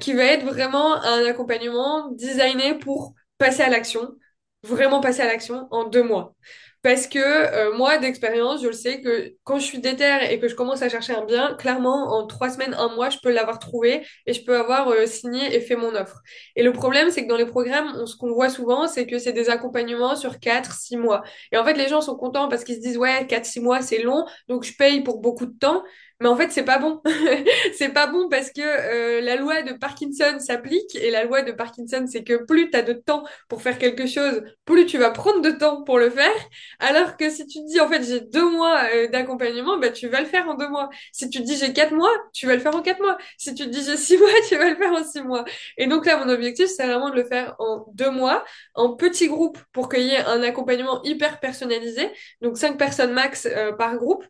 [0.00, 4.14] qui va être vraiment un accompagnement designé pour passer à l'action,
[4.62, 6.34] vraiment passer à l'action en deux mois.
[6.82, 10.46] Parce que euh, moi, d'expérience, je le sais que quand je suis déter et que
[10.46, 13.58] je commence à chercher un bien, clairement, en trois semaines, un mois, je peux l'avoir
[13.58, 16.20] trouvé et je peux avoir euh, signé et fait mon offre.
[16.54, 19.18] Et le problème, c'est que dans les programmes, on, ce qu'on voit souvent, c'est que
[19.18, 21.22] c'est des accompagnements sur quatre, six mois.
[21.50, 23.82] Et en fait, les gens sont contents parce qu'ils se disent, ouais, quatre, six mois,
[23.82, 25.82] c'est long, donc je paye pour beaucoup de temps.
[26.20, 27.00] Mais en fait, c'est pas bon.
[27.74, 31.52] c'est pas bon parce que euh, la loi de Parkinson s'applique et la loi de
[31.52, 35.10] Parkinson, c'est que plus tu as de temps pour faire quelque chose, plus tu vas
[35.10, 36.32] prendre de temps pour le faire.
[36.80, 40.08] Alors que si tu te dis, en fait, j'ai deux mois euh, d'accompagnement, bah, tu
[40.08, 40.90] vas le faire en deux mois.
[41.12, 43.16] Si tu te dis, j'ai quatre mois, tu vas le faire en quatre mois.
[43.36, 45.44] Si tu te dis, j'ai six mois, tu vas le faire en six mois.
[45.76, 48.44] Et donc là, mon objectif, c'est vraiment de le faire en deux mois,
[48.74, 52.10] en petits groupes, pour qu'il y ait un accompagnement hyper personnalisé.
[52.40, 54.24] Donc cinq personnes max euh, par groupe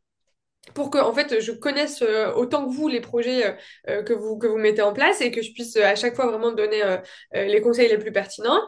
[0.75, 3.53] pour que en fait je connaisse euh, autant que vous les projets euh,
[3.89, 6.27] euh, que vous que vous mettez en place et que je puisse à chaque fois
[6.27, 6.83] vraiment donner
[7.35, 8.61] les conseils les plus pertinents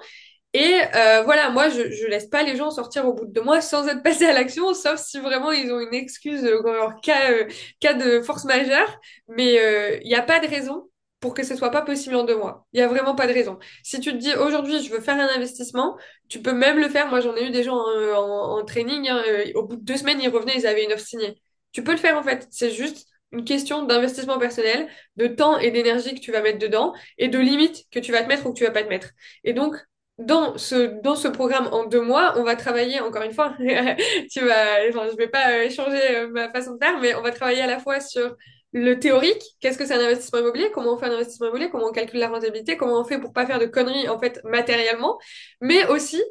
[0.53, 0.81] et
[1.25, 3.87] voilà moi je je laisse pas les gens sortir au bout de deux mois sans
[3.89, 7.33] être passés à l'action sauf si vraiment ils ont une excuse en cas
[7.81, 9.55] cas de force majeure mais
[10.03, 10.91] il n'y a pas de raison
[11.21, 12.67] pour que ce soit pas possible en deux mois.
[12.73, 13.59] Il y a vraiment pas de raison.
[13.83, 15.99] Si tu te dis aujourd'hui je veux faire un investissement,
[16.29, 17.09] tu peux même le faire.
[17.09, 19.09] Moi j'en ai eu des gens en, en, en training.
[19.09, 19.23] Hein,
[19.55, 21.37] au bout de deux semaines ils revenaient, ils avaient une offre signée.
[21.73, 22.47] Tu peux le faire en fait.
[22.51, 26.95] C'est juste une question d'investissement personnel, de temps et d'énergie que tu vas mettre dedans
[27.19, 29.11] et de limites que tu vas te mettre ou que tu vas pas te mettre.
[29.45, 29.77] Et donc,
[30.19, 33.57] dans ce, dans ce programme en deux mois, on va travailler, encore une fois,
[34.31, 37.23] tu vas, enfin, je vais pas euh, changer euh, ma façon de faire, mais on
[37.23, 38.37] va travailler à la fois sur
[38.73, 41.87] le théorique, qu'est-ce que c'est un investissement immobilier, comment on fait un investissement immobilier, comment
[41.89, 45.19] on calcule la rentabilité, comment on fait pour pas faire de conneries, en fait, matériellement,
[45.61, 46.23] mais aussi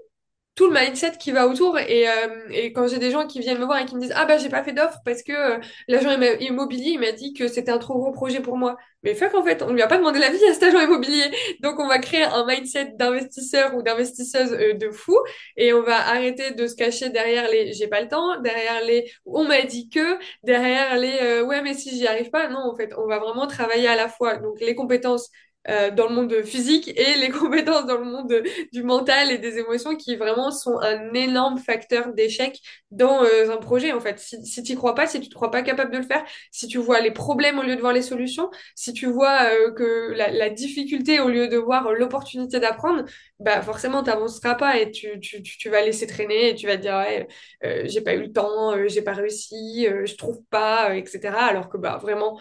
[0.60, 1.78] tout le mindset qui va autour.
[1.80, 2.14] Et, euh,
[2.52, 4.38] et quand j'ai des gens qui viennent me voir et qui me disent Ah bah
[4.38, 7.72] j'ai pas fait d'offre parce que euh, l'agent immo- immobilier il m'a dit que c'était
[7.72, 8.76] un trop gros projet pour moi.
[9.04, 11.32] Mais fuck en fait, on lui a pas demandé l'avis à cet agent immobilier.
[11.62, 15.18] Donc on va créer un mindset d'investisseur ou d'investisseuse euh, de fou
[15.58, 19.10] et on va arrêter de se cacher derrière les j'ai pas le temps, derrière les
[19.26, 22.50] on m'a dit que, derrière les euh, ouais mais si j'y arrive pas.
[22.50, 25.30] Non en fait, on va vraiment travailler à la fois donc les compétences
[25.68, 28.34] euh, dans le monde physique et les compétences dans le monde
[28.72, 32.60] du mental et des émotions qui vraiment sont un énorme facteur d'échec
[32.92, 34.20] dans euh, un projet en fait.
[34.20, 36.68] Si, si tu crois pas, si tu te crois pas capable de le faire, si
[36.68, 40.14] tu vois les problèmes au lieu de voir les solutions, si tu vois euh, que
[40.14, 43.04] la, la difficulté au lieu de voir l'opportunité d'apprendre,
[43.40, 46.82] bah forcément t'avanceras pas et tu, tu, tu, vas laisser traîner et tu vas te
[46.82, 47.28] dire ouais
[47.66, 51.46] euh, j'ai pas eu le temps, j'ai pas réussi, je trouve pas, etc.
[51.48, 52.40] Alors que bah vraiment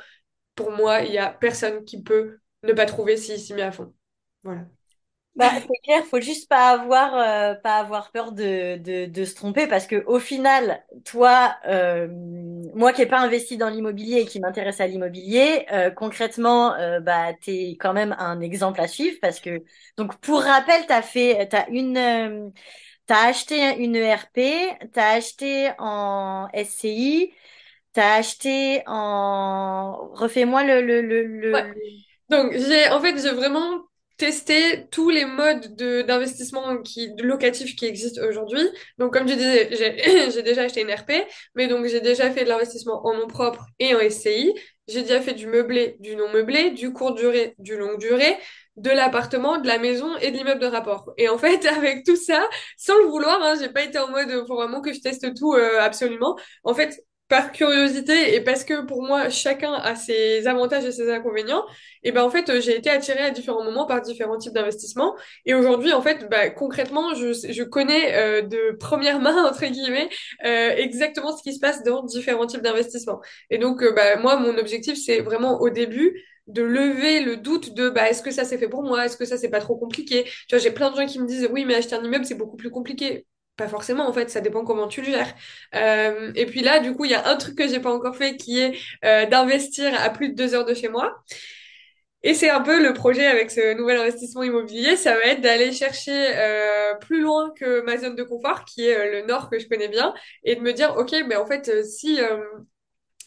[0.55, 3.73] pour moi il y a personne qui peut ne pas trouver s'il s'y met à
[3.73, 3.95] fond.
[4.43, 4.67] Voilà.
[5.37, 9.37] Bah, c'est clair, faut juste pas avoir, euh, pas avoir peur de, de, de se
[9.37, 12.09] tromper parce que au final, toi, euh,
[12.75, 17.35] moi qui n'ai pas investi dans l'immobilier et qui m'intéresse à l'immobilier, euh, concrètement, bah,
[17.41, 19.63] t'es quand même un exemple à suivre parce que,
[19.97, 22.53] donc, pour rappel, t'as fait, t'as une,
[23.07, 24.41] t'as acheté une ERP,
[24.93, 27.33] t'as acheté en SCI,
[27.93, 31.73] t'as acheté en, refais-moi le, le, le, Ouais.
[32.31, 33.83] Donc, j'ai, en fait, j'ai vraiment
[34.19, 38.61] testé tous les modes de, d'investissement qui, locatifs qui existent aujourd'hui.
[38.99, 41.13] Donc, comme je disais, j'ai, j'ai déjà acheté une RP,
[41.55, 44.55] mais donc j'ai déjà fait de l'investissement en nom propre et en SCI.
[44.89, 48.37] J'ai déjà fait du meublé, du non meublé, du court durée, du longue durée,
[48.77, 51.13] de l'appartement, de la maison et de l'immeuble de rapport.
[51.17, 54.31] Et en fait, avec tout ça, sans le vouloir, hein, j'ai pas été en mode,
[54.47, 56.37] faut vraiment que je teste tout, euh, absolument.
[56.65, 56.99] En fait,
[57.29, 61.65] par curiosité et parce que pour moi, chacun a ses avantages et ses inconvénients,
[62.03, 65.15] et ben en fait, j'ai été attirée à différents moments par différents types d'investissements.
[65.45, 70.09] Et aujourd'hui, en fait, bah, concrètement, je, je connais euh, de première main, entre guillemets,
[70.45, 73.21] euh, exactement ce qui se passe dans différents types d'investissements.
[73.51, 77.75] Et donc, euh, bah, moi, mon objectif, c'est vraiment au début de lever le doute
[77.75, 79.77] de bah, est-ce que ça c'est fait pour moi, est-ce que ça c'est pas trop
[79.77, 80.25] compliqué?
[80.25, 82.35] Tu vois, j'ai plein de gens qui me disent oui, mais acheter un immeuble, c'est
[82.37, 83.27] beaucoup plus compliqué.
[83.59, 85.35] Pas forcément, en fait, ça dépend comment tu le gères.
[85.75, 88.17] Euh, et puis là, du coup, il y a un truc que j'ai pas encore
[88.17, 91.25] fait qui est euh, d'investir à plus de deux heures de chez moi.
[92.25, 95.73] Et c'est un peu le projet avec ce nouvel investissement immobilier, ça va être d'aller
[95.73, 99.59] chercher euh, plus loin que ma zone de confort, qui est euh, le nord que
[99.61, 102.39] je connais bien, et de me dire, ok, mais en fait, euh, si euh,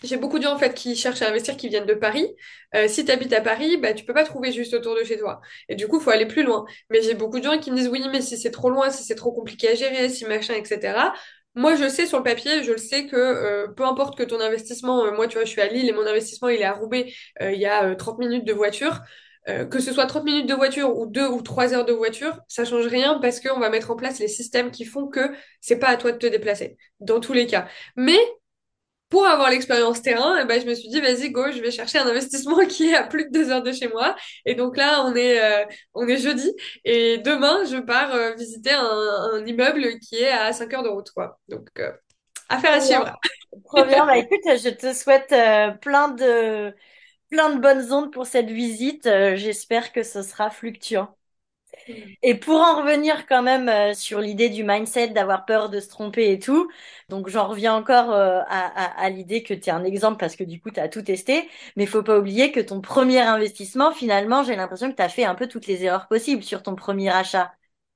[0.03, 2.27] j'ai beaucoup de gens en fait qui cherchent à investir, qui viennent de Paris,
[2.75, 5.17] euh, si tu habites à Paris, bah tu peux pas trouver juste autour de chez
[5.17, 5.41] toi.
[5.69, 6.65] Et du coup, faut aller plus loin.
[6.89, 9.03] Mais j'ai beaucoup de gens qui me disent, oui, mais si c'est trop loin, si
[9.03, 11.13] c'est trop compliqué à gérer, si machin, etc.
[11.55, 14.39] Moi, je sais sur le papier, je le sais que euh, peu importe que ton
[14.39, 16.73] investissement, euh, moi, tu vois, je suis à Lille et mon investissement, il est à
[16.73, 19.01] Roubaix, euh, il y a euh, 30 minutes de voiture.
[19.49, 22.39] Euh, que ce soit 30 minutes de voiture ou 2 ou 3 heures de voiture,
[22.47, 25.31] ça change rien parce qu'on va mettre en place les systèmes qui font que
[25.61, 27.67] c'est pas à toi de te déplacer, dans tous les cas.
[27.95, 28.17] Mais
[29.11, 31.99] pour avoir l'expérience terrain, eh ben, je me suis dit, vas-y, go, je vais chercher
[31.99, 34.15] un investissement qui est à plus de deux heures de chez moi.
[34.45, 36.51] Et donc là, on est, euh, on est jeudi.
[36.85, 38.81] Et demain, je pars euh, visiter un,
[39.33, 41.39] un immeuble qui est à cinq heures de route, quoi.
[41.49, 41.91] Donc, euh,
[42.49, 43.11] affaire à suivre.
[43.65, 44.05] Trop bien.
[44.05, 46.73] Bah écoute, je te souhaite euh, plein de
[47.29, 49.07] plein de bonnes ondes pour cette visite.
[49.07, 51.17] Euh, j'espère que ce sera fluctuant.
[52.23, 55.89] Et pour en revenir quand même euh, sur l'idée du mindset, d'avoir peur de se
[55.89, 56.69] tromper et tout,
[57.09, 60.61] donc j'en reviens encore euh, à, l'idée que tu es un exemple parce que du
[60.61, 64.55] coup tu as tout testé, mais faut pas oublier que ton premier investissement, finalement, j'ai
[64.55, 67.51] l'impression que tu as fait un peu toutes les erreurs possibles sur ton premier achat.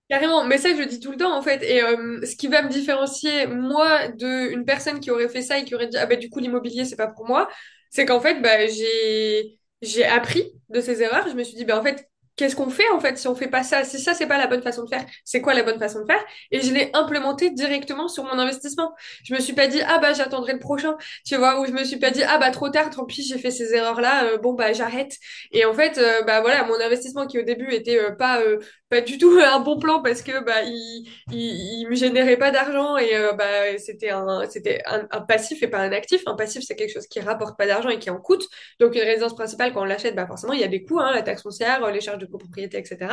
[0.09, 1.63] Carrément, mais ça je le dis tout le temps en fait.
[1.63, 5.57] Et euh, ce qui va me différencier moi de une personne qui aurait fait ça
[5.57, 7.49] et qui aurait dit ah bah du coup l'immobilier c'est pas pour moi,
[7.89, 11.27] c'est qu'en fait bah j'ai j'ai appris de ces erreurs.
[11.27, 13.47] Je me suis dit bah en fait qu'est-ce qu'on fait en fait si on fait
[13.47, 13.83] pas ça?
[13.83, 16.05] Si ça c'est pas la bonne façon de faire, c'est quoi la bonne façon de
[16.05, 16.23] faire?
[16.51, 18.93] Et je l'ai implémenté directement sur mon investissement.
[19.23, 21.83] Je me suis pas dit ah bah j'attendrai le prochain, tu vois, ou je me
[21.83, 24.53] suis pas dit ah bah trop tard, tant pis j'ai fait ces erreurs là, bon
[24.53, 25.17] bah j'arrête.
[25.51, 28.59] Et en fait euh, bah voilà mon investissement qui au début était euh, pas euh,
[28.89, 32.51] pas du tout un bon plan parce que bah il il, il me générait pas
[32.51, 36.63] d'argent et euh, bah c'était un c'était un, passif et pas un actif un passif
[36.65, 38.45] c'est quelque chose qui rapporte pas d'argent et qui en coûte
[38.79, 41.11] donc une résidence principale quand on l'achète bah forcément il y a des coûts hein,
[41.13, 43.07] la taxe foncière les charges copropriété etc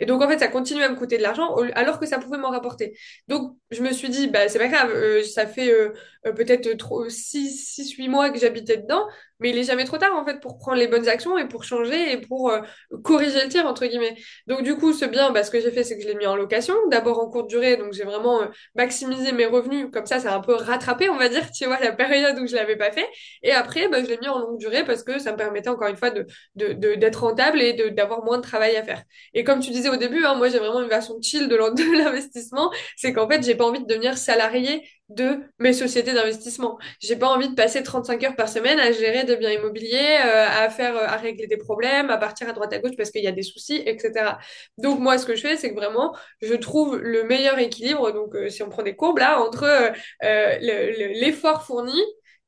[0.00, 2.38] et donc en fait ça continue à me coûter de l'argent alors que ça pouvait
[2.38, 2.96] m'en rapporter.
[3.28, 5.92] Donc je me suis dit bah c'est pas grave euh, ça fait euh,
[6.26, 9.06] euh, peut-être trop six six huit mois que j'habitais dedans
[9.42, 11.64] mais il est jamais trop tard en fait pour prendre les bonnes actions et pour
[11.64, 12.60] changer et pour euh,
[13.04, 14.16] corriger le tir entre guillemets
[14.46, 16.26] donc du coup, ce bien, bah, ce que j'ai fait, c'est que je l'ai mis
[16.26, 20.18] en location, d'abord en courte durée, donc j'ai vraiment euh, maximisé mes revenus, comme ça,
[20.20, 22.76] ça a un peu rattrapé, on va dire, tu vois, la période où je l'avais
[22.76, 23.06] pas fait.
[23.42, 25.88] Et après, bah, je l'ai mis en longue durée parce que ça me permettait encore
[25.88, 26.26] une fois de,
[26.56, 29.02] de, de- d'être rentable et d'avoir moins de travail à faire.
[29.34, 31.56] Et comme tu disais au début, hein, moi j'ai vraiment une version chill de
[31.98, 36.78] l'investissement, c'est qu'en fait j'ai pas envie de devenir salarié de mes sociétés d'investissement.
[37.00, 40.46] J'ai pas envie de passer 35 heures par semaine à gérer des biens immobiliers, euh,
[40.48, 43.28] à faire, à régler des problèmes, à partir à droite à gauche parce qu'il y
[43.28, 44.38] a des soucis, etc.
[44.78, 48.12] Donc moi ce que je fais, c'est que vraiment je trouve le meilleur équilibre.
[48.12, 52.00] Donc euh, si on prend des courbes là entre euh, l'effort fourni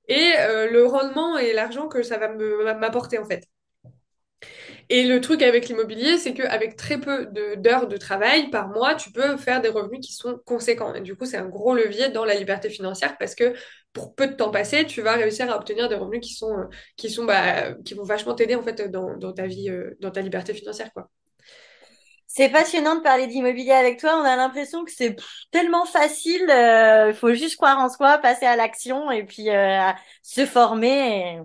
[0.08, 0.32] et
[0.70, 2.28] le rendement et l'argent que ça va
[2.74, 3.44] m'apporter en fait.
[4.90, 7.26] Et le truc avec l'immobilier, c'est qu'avec très peu
[7.56, 10.94] d'heures de, travail par mois, tu peux faire des revenus qui sont conséquents.
[10.94, 13.54] Et du coup, c'est un gros levier dans la liberté financière parce que
[13.92, 17.10] pour peu de temps passé, tu vas réussir à obtenir des revenus qui sont, qui
[17.10, 20.20] sont, bah, qui vont vachement t'aider en fait dans, dans, ta vie, euh, dans ta
[20.20, 20.90] liberté financière.
[22.26, 24.18] C'est passionnant de parler d'immobilier avec toi.
[24.20, 25.14] On a l'impression que c'est
[25.52, 26.42] tellement facile.
[26.42, 29.90] Il euh, faut juste croire en soi, passer à l'action et puis euh,
[30.22, 31.40] se former.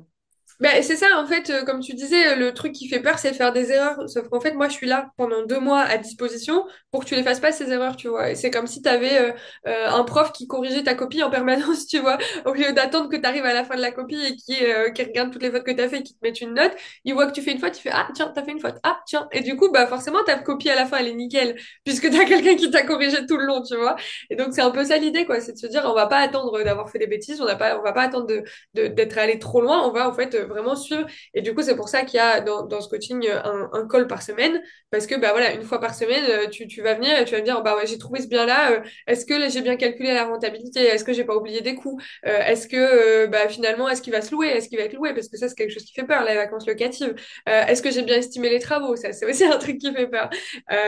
[0.59, 3.33] Ben, c'est ça, en fait, euh, comme tu disais, le truc qui fait peur, c'est
[3.33, 4.09] faire des erreurs.
[4.09, 7.15] Sauf qu'en fait, moi, je suis là pendant deux mois à disposition pour que tu
[7.15, 8.31] les fasses pas, ces erreurs, tu vois.
[8.31, 9.31] Et c'est comme si tu avais euh,
[9.67, 12.17] euh, un prof qui corrigeait ta copie en permanence, tu vois.
[12.45, 14.57] Au lieu d'attendre que tu arrives à la fin de la copie et qui,
[14.93, 16.73] qui regarde toutes les fautes que tu as fait et qui te met une note,
[17.05, 18.75] il voit que tu fais une faute, il fait Ah, tiens, t'as fait une faute.
[18.83, 19.29] Ah, tiens.
[19.31, 21.55] Et du coup, bah forcément, ta copie à la fin, elle est nickel,
[21.85, 23.95] puisque tu as quelqu'un qui t'a corrigé tout le long, tu vois.
[24.29, 25.39] Et donc, c'est un peu ça l'idée, quoi.
[25.39, 27.79] C'est de se dire, on va pas attendre d'avoir fait des bêtises, on, a pas,
[27.79, 31.05] on va pas attendre d'être de, allé trop loin, on va en fait vraiment suivre
[31.33, 33.87] et du coup, c'est pour ça qu'il y a dans, dans ce coaching un, un,
[33.87, 36.95] call par semaine, parce que bah voilà, une fois par semaine, euh, tu, tu vas
[36.95, 39.49] venir et tu vas me dire, bah ouais, j'ai trouvé ce bien-là, euh, est-ce que
[39.49, 43.27] j'ai bien calculé la rentabilité, est-ce que j'ai pas oublié des coûts, euh, est-ce que
[43.27, 45.47] bah finalement, est-ce qu'il va se louer, est-ce qu'il va être loué, parce que ça
[45.47, 48.59] c'est quelque chose qui fait peur, les vacances locatives, est-ce que j'ai bien estimé les
[48.59, 50.29] travaux, ça c'est aussi un truc qui fait peur,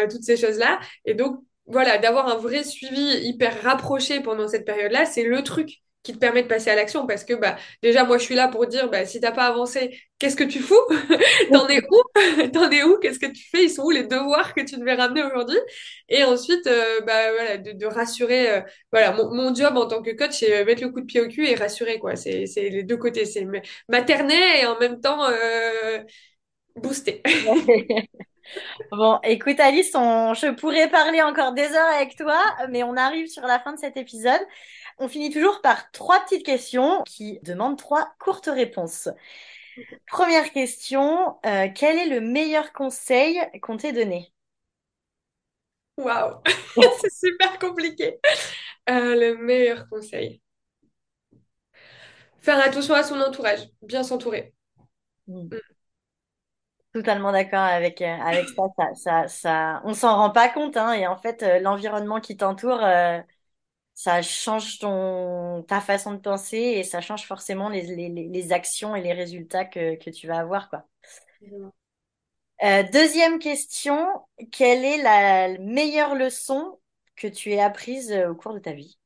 [0.09, 5.05] toutes ces choses-là, et donc voilà, d'avoir un vrai suivi hyper rapproché pendant cette période-là,
[5.05, 8.17] c'est le truc qui te permet de passer à l'action parce que bah déjà moi
[8.17, 10.75] je suis là pour dire bah si t'as pas avancé qu'est-ce que tu fous?
[11.51, 12.47] T'en es où?
[12.53, 12.97] T'en es où?
[12.99, 13.65] Qu'est-ce que tu fais?
[13.65, 15.59] Ils sont où les devoirs que tu devais ramener aujourd'hui?
[16.09, 20.11] Et ensuite euh, bah voilà de, rassurer euh, voilà mon, mon, job en tant que
[20.11, 22.15] coach c'est mettre le coup de pied au cul et rassurer quoi.
[22.15, 23.25] C'est c'est les deux côtés.
[23.25, 23.45] C'est
[23.87, 25.99] materner et en même temps euh,
[26.75, 27.21] booster.
[28.91, 30.33] Bon, écoute Alice, on...
[30.33, 32.37] je pourrais parler encore des heures avec toi,
[32.69, 34.41] mais on arrive sur la fin de cet épisode.
[35.03, 39.09] On finit toujours par trois petites questions qui demandent trois courtes réponses.
[40.05, 44.31] Première question, euh, quel est le meilleur conseil qu'on t'ait donné?
[45.97, 46.35] Waouh,
[47.01, 48.19] c'est super compliqué.
[48.91, 50.39] Euh, le meilleur conseil.
[52.41, 54.53] Faire attention à son entourage, bien s'entourer.
[55.27, 55.47] Hmm.
[55.47, 55.57] Hmm.
[56.93, 60.93] Totalement d'accord avec, euh, avec ça, ça, ça, ça, on s'en rend pas compte, hein,
[60.93, 62.83] et en fait, l'environnement qui t'entoure,
[63.93, 68.95] ça change ton, ta façon de penser et ça change forcément les, les, les actions
[68.95, 70.87] et les résultats que, que tu vas avoir, quoi.
[72.63, 74.07] Euh, deuxième question,
[74.51, 76.79] quelle est la meilleure leçon
[77.15, 78.97] que tu aies apprise euh, au cours de ta vie?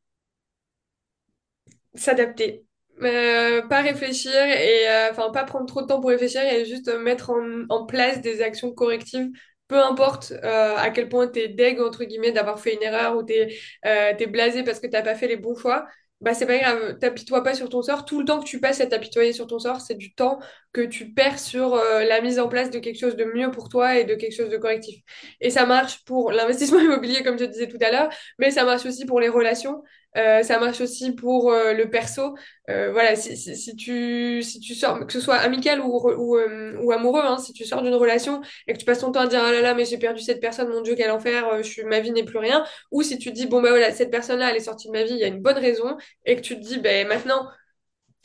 [1.95, 2.65] S'adapter.
[3.01, 7.29] Euh, pas réfléchir et enfin pas prendre trop de temps pour réfléchir et juste mettre
[7.31, 9.29] en, en place des actions correctives
[9.67, 13.23] peu importe euh, à quel point t'es deg entre guillemets d'avoir fait une erreur ou
[13.23, 13.55] t'es
[13.85, 15.87] euh, t'es blasé parce que t'as pas fait les bons choix
[16.21, 16.97] bah c'est pas grave.
[16.99, 18.05] T'apitoie pas sur ton sort.
[18.05, 20.39] Tout le temps que tu passes à t'apitoyer sur ton sort c'est du temps
[20.71, 23.69] que tu perds sur euh, la mise en place de quelque chose de mieux pour
[23.69, 25.01] toi et de quelque chose de correctif.
[25.41, 28.09] Et ça marche pour l'investissement immobilier comme je disais tout à l'heure
[28.39, 29.83] mais ça marche aussi pour les relations
[30.17, 32.35] euh, ça marche aussi pour euh, le perso.
[32.69, 36.37] Euh, voilà, si, si, si, tu, si tu sors, que ce soit amical ou, ou,
[36.81, 39.27] ou amoureux, hein, si tu sors d'une relation et que tu passes ton temps à
[39.27, 41.83] dire ah là là mais j'ai perdu cette personne, mon Dieu quel enfer, je suis,
[41.83, 44.55] ma vie n'est plus rien, ou si tu dis bon bah voilà cette personne-là elle
[44.57, 45.97] est sortie de ma vie, il y a une bonne raison.
[46.25, 47.47] Et que tu te dis ben maintenant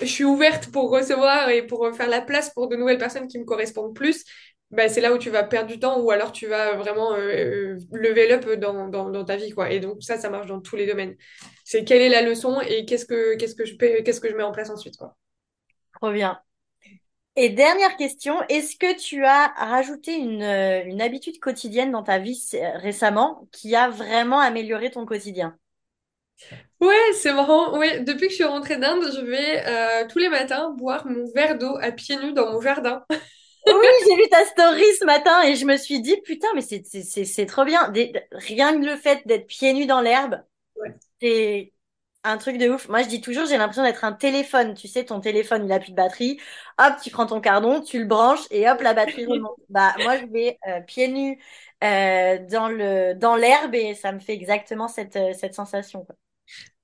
[0.01, 3.39] je suis ouverte pour recevoir et pour faire la place pour de nouvelles personnes qui
[3.39, 4.25] me correspondent plus,
[4.71, 7.77] bah, c'est là où tu vas perdre du temps ou alors tu vas vraiment euh,
[7.93, 9.71] lever up dans, dans, dans, ta vie quoi.
[9.71, 11.17] Et donc ça ça marche dans tous les domaines.
[11.65, 14.43] C'est quelle est la leçon et qu'est-ce que qu'est-ce que je qu'est-ce que je mets
[14.43, 15.17] en place ensuite quoi.
[15.95, 16.41] Trop bien.
[17.37, 22.19] Et dernière question est-ce que tu as rajouté une, euh, une habitude quotidienne dans ta
[22.19, 22.41] vie
[22.75, 25.57] récemment qui a vraiment amélioré ton quotidien?
[26.81, 27.79] Ouais, c'est marrant.
[27.79, 31.31] Ouais, depuis que je suis rentrée d'Inde, je vais euh, tous les matins boire mon
[31.35, 33.05] verre d'eau à pieds nus dans mon jardin.
[33.67, 36.85] Oui, j'ai vu ta story ce matin et je me suis dit, putain, mais c'est,
[36.87, 37.93] c'est, c'est trop bien.
[38.33, 40.43] rien que le fait d'être pieds nus dans l'herbe,
[41.21, 41.73] c'est
[42.25, 42.89] un truc de ouf.
[42.89, 44.75] Moi, je dis toujours, j'ai l'impression d'être un téléphone.
[44.75, 46.41] Tu sais, ton téléphone, il a plus de batterie.
[46.79, 49.57] Hop, tu prends ton cardon, tu le branches et hop, la batterie remonte.
[49.71, 51.41] Bah, moi, je vais euh, pieds nus
[51.85, 56.05] euh, dans le dans l'herbe et ça me fait exactement cette, euh, cette sensation.
[56.05, 56.17] Quoi.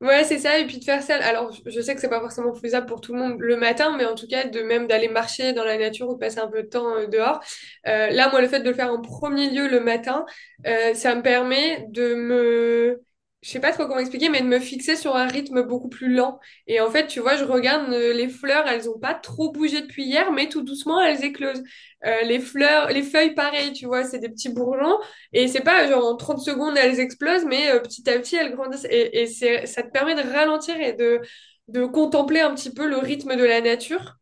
[0.02, 1.16] Ouais, c'est ça, et puis de faire ça.
[1.24, 4.04] Alors, je sais que c'est pas forcément faisable pour tout le monde le matin, mais
[4.04, 6.62] en tout cas, de même d'aller marcher dans la nature ou de passer un peu
[6.64, 7.40] de temps euh, dehors.
[7.86, 10.26] Euh, là, moi, le fait de le faire en premier lieu le matin,
[10.66, 13.02] euh, ça me permet de me,
[13.42, 16.12] je sais pas trop comment expliquer, mais de me fixer sur un rythme beaucoup plus
[16.12, 16.40] lent.
[16.66, 19.82] Et en fait, tu vois, je regarde euh, les fleurs, elles ont pas trop bougé
[19.82, 21.62] depuis hier, mais tout doucement, elles éclosent.
[22.04, 24.98] Euh, les fleurs, les feuilles, pareil, tu vois, c'est des petits bourgeons.
[25.32, 28.52] Et c'est pas genre en 30 secondes elles explosent, mais euh, petit à petit elles
[28.52, 28.86] grandissent.
[28.90, 29.26] Et,
[29.66, 31.20] ça te permet de ralentir et de,
[31.68, 34.16] de contempler un petit peu le rythme de la nature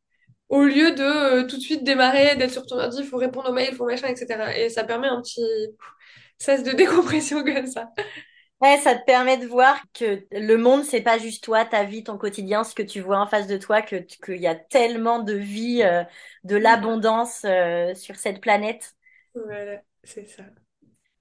[0.49, 3.53] au lieu de tout de suite démarrer, d'être sur ton ordi, il faut répondre aux
[3.53, 4.57] mails, il faut machin, etc.
[4.59, 5.41] Et ça permet un petit
[6.39, 7.89] sas de décompression comme ça.
[8.65, 12.03] Ouais, ça te permet de voir que le monde, c'est pas juste toi, ta vie,
[12.03, 15.19] ton quotidien, ce que tu vois en face de toi, que qu'il y a tellement
[15.19, 16.03] de vie, euh,
[16.45, 18.95] de l'abondance euh, sur cette planète.
[19.35, 20.45] Voilà, c'est ça.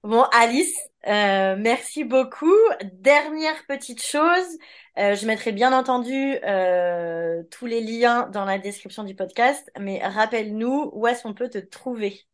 [0.02, 0.74] Bon, Alice,
[1.06, 2.54] euh, merci beaucoup.
[2.94, 4.58] Dernière petite chose,
[4.98, 10.00] euh, je mettrai bien entendu euh, tous les liens dans la description du podcast, mais
[10.06, 12.24] rappelle-nous où est-ce qu'on peut te trouver.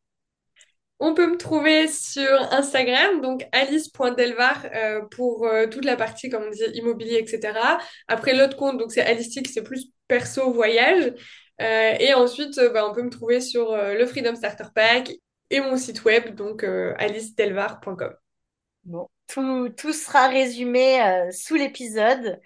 [1.02, 6.44] On peut me trouver sur Instagram, donc alice.delvar euh, pour euh, toute la partie, comme
[6.44, 7.78] on disait, immobilier, etc.
[8.06, 11.14] Après, l'autre compte, donc c'est Alistique, c'est plus perso voyage.
[11.60, 15.10] Euh, et ensuite, euh, bah, on peut me trouver sur euh, le Freedom Starter Pack
[15.50, 18.14] et mon site web, donc euh, alicedelvar.com.
[18.84, 21.00] Bon, tout, tout sera résumé
[21.32, 22.40] sous l'épisode.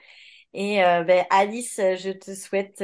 [0.53, 2.83] Et ben, Alice, je te souhaite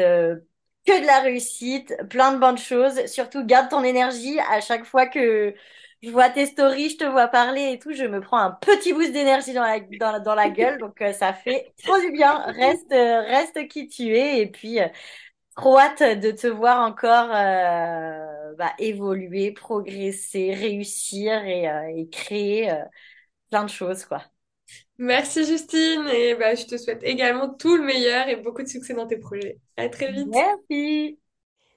[1.01, 3.07] de la réussite, plein de bonnes choses.
[3.07, 4.39] Surtout, garde ton énergie.
[4.51, 5.55] À chaque fois que
[6.03, 8.93] je vois tes stories, je te vois parler et tout, je me prends un petit
[8.93, 10.79] boost d'énergie dans la, dans, dans la gueule.
[10.79, 12.39] Donc, euh, ça fait trop du bien.
[12.53, 14.41] Reste, euh, reste qui tu es.
[14.41, 14.89] Et puis, euh,
[16.17, 21.65] de te voir encore euh, bah, évoluer, progresser, réussir et,
[21.99, 22.73] et créer
[23.51, 24.23] plein de choses, quoi.
[25.03, 28.93] Merci Justine, et bah, je te souhaite également tout le meilleur et beaucoup de succès
[28.93, 29.59] dans tes projets.
[29.79, 30.29] À très vite.
[30.29, 31.19] Merci.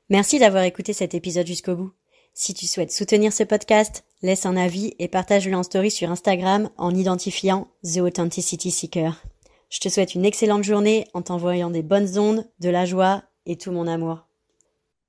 [0.09, 1.93] Merci d'avoir écouté cet épisode jusqu'au bout.
[2.33, 6.69] Si tu souhaites soutenir ce podcast, laisse un avis et partage-le en story sur Instagram
[6.77, 9.23] en identifiant The Authenticity Seeker.
[9.69, 13.55] Je te souhaite une excellente journée en t'envoyant des bonnes ondes, de la joie et
[13.55, 14.27] tout mon amour.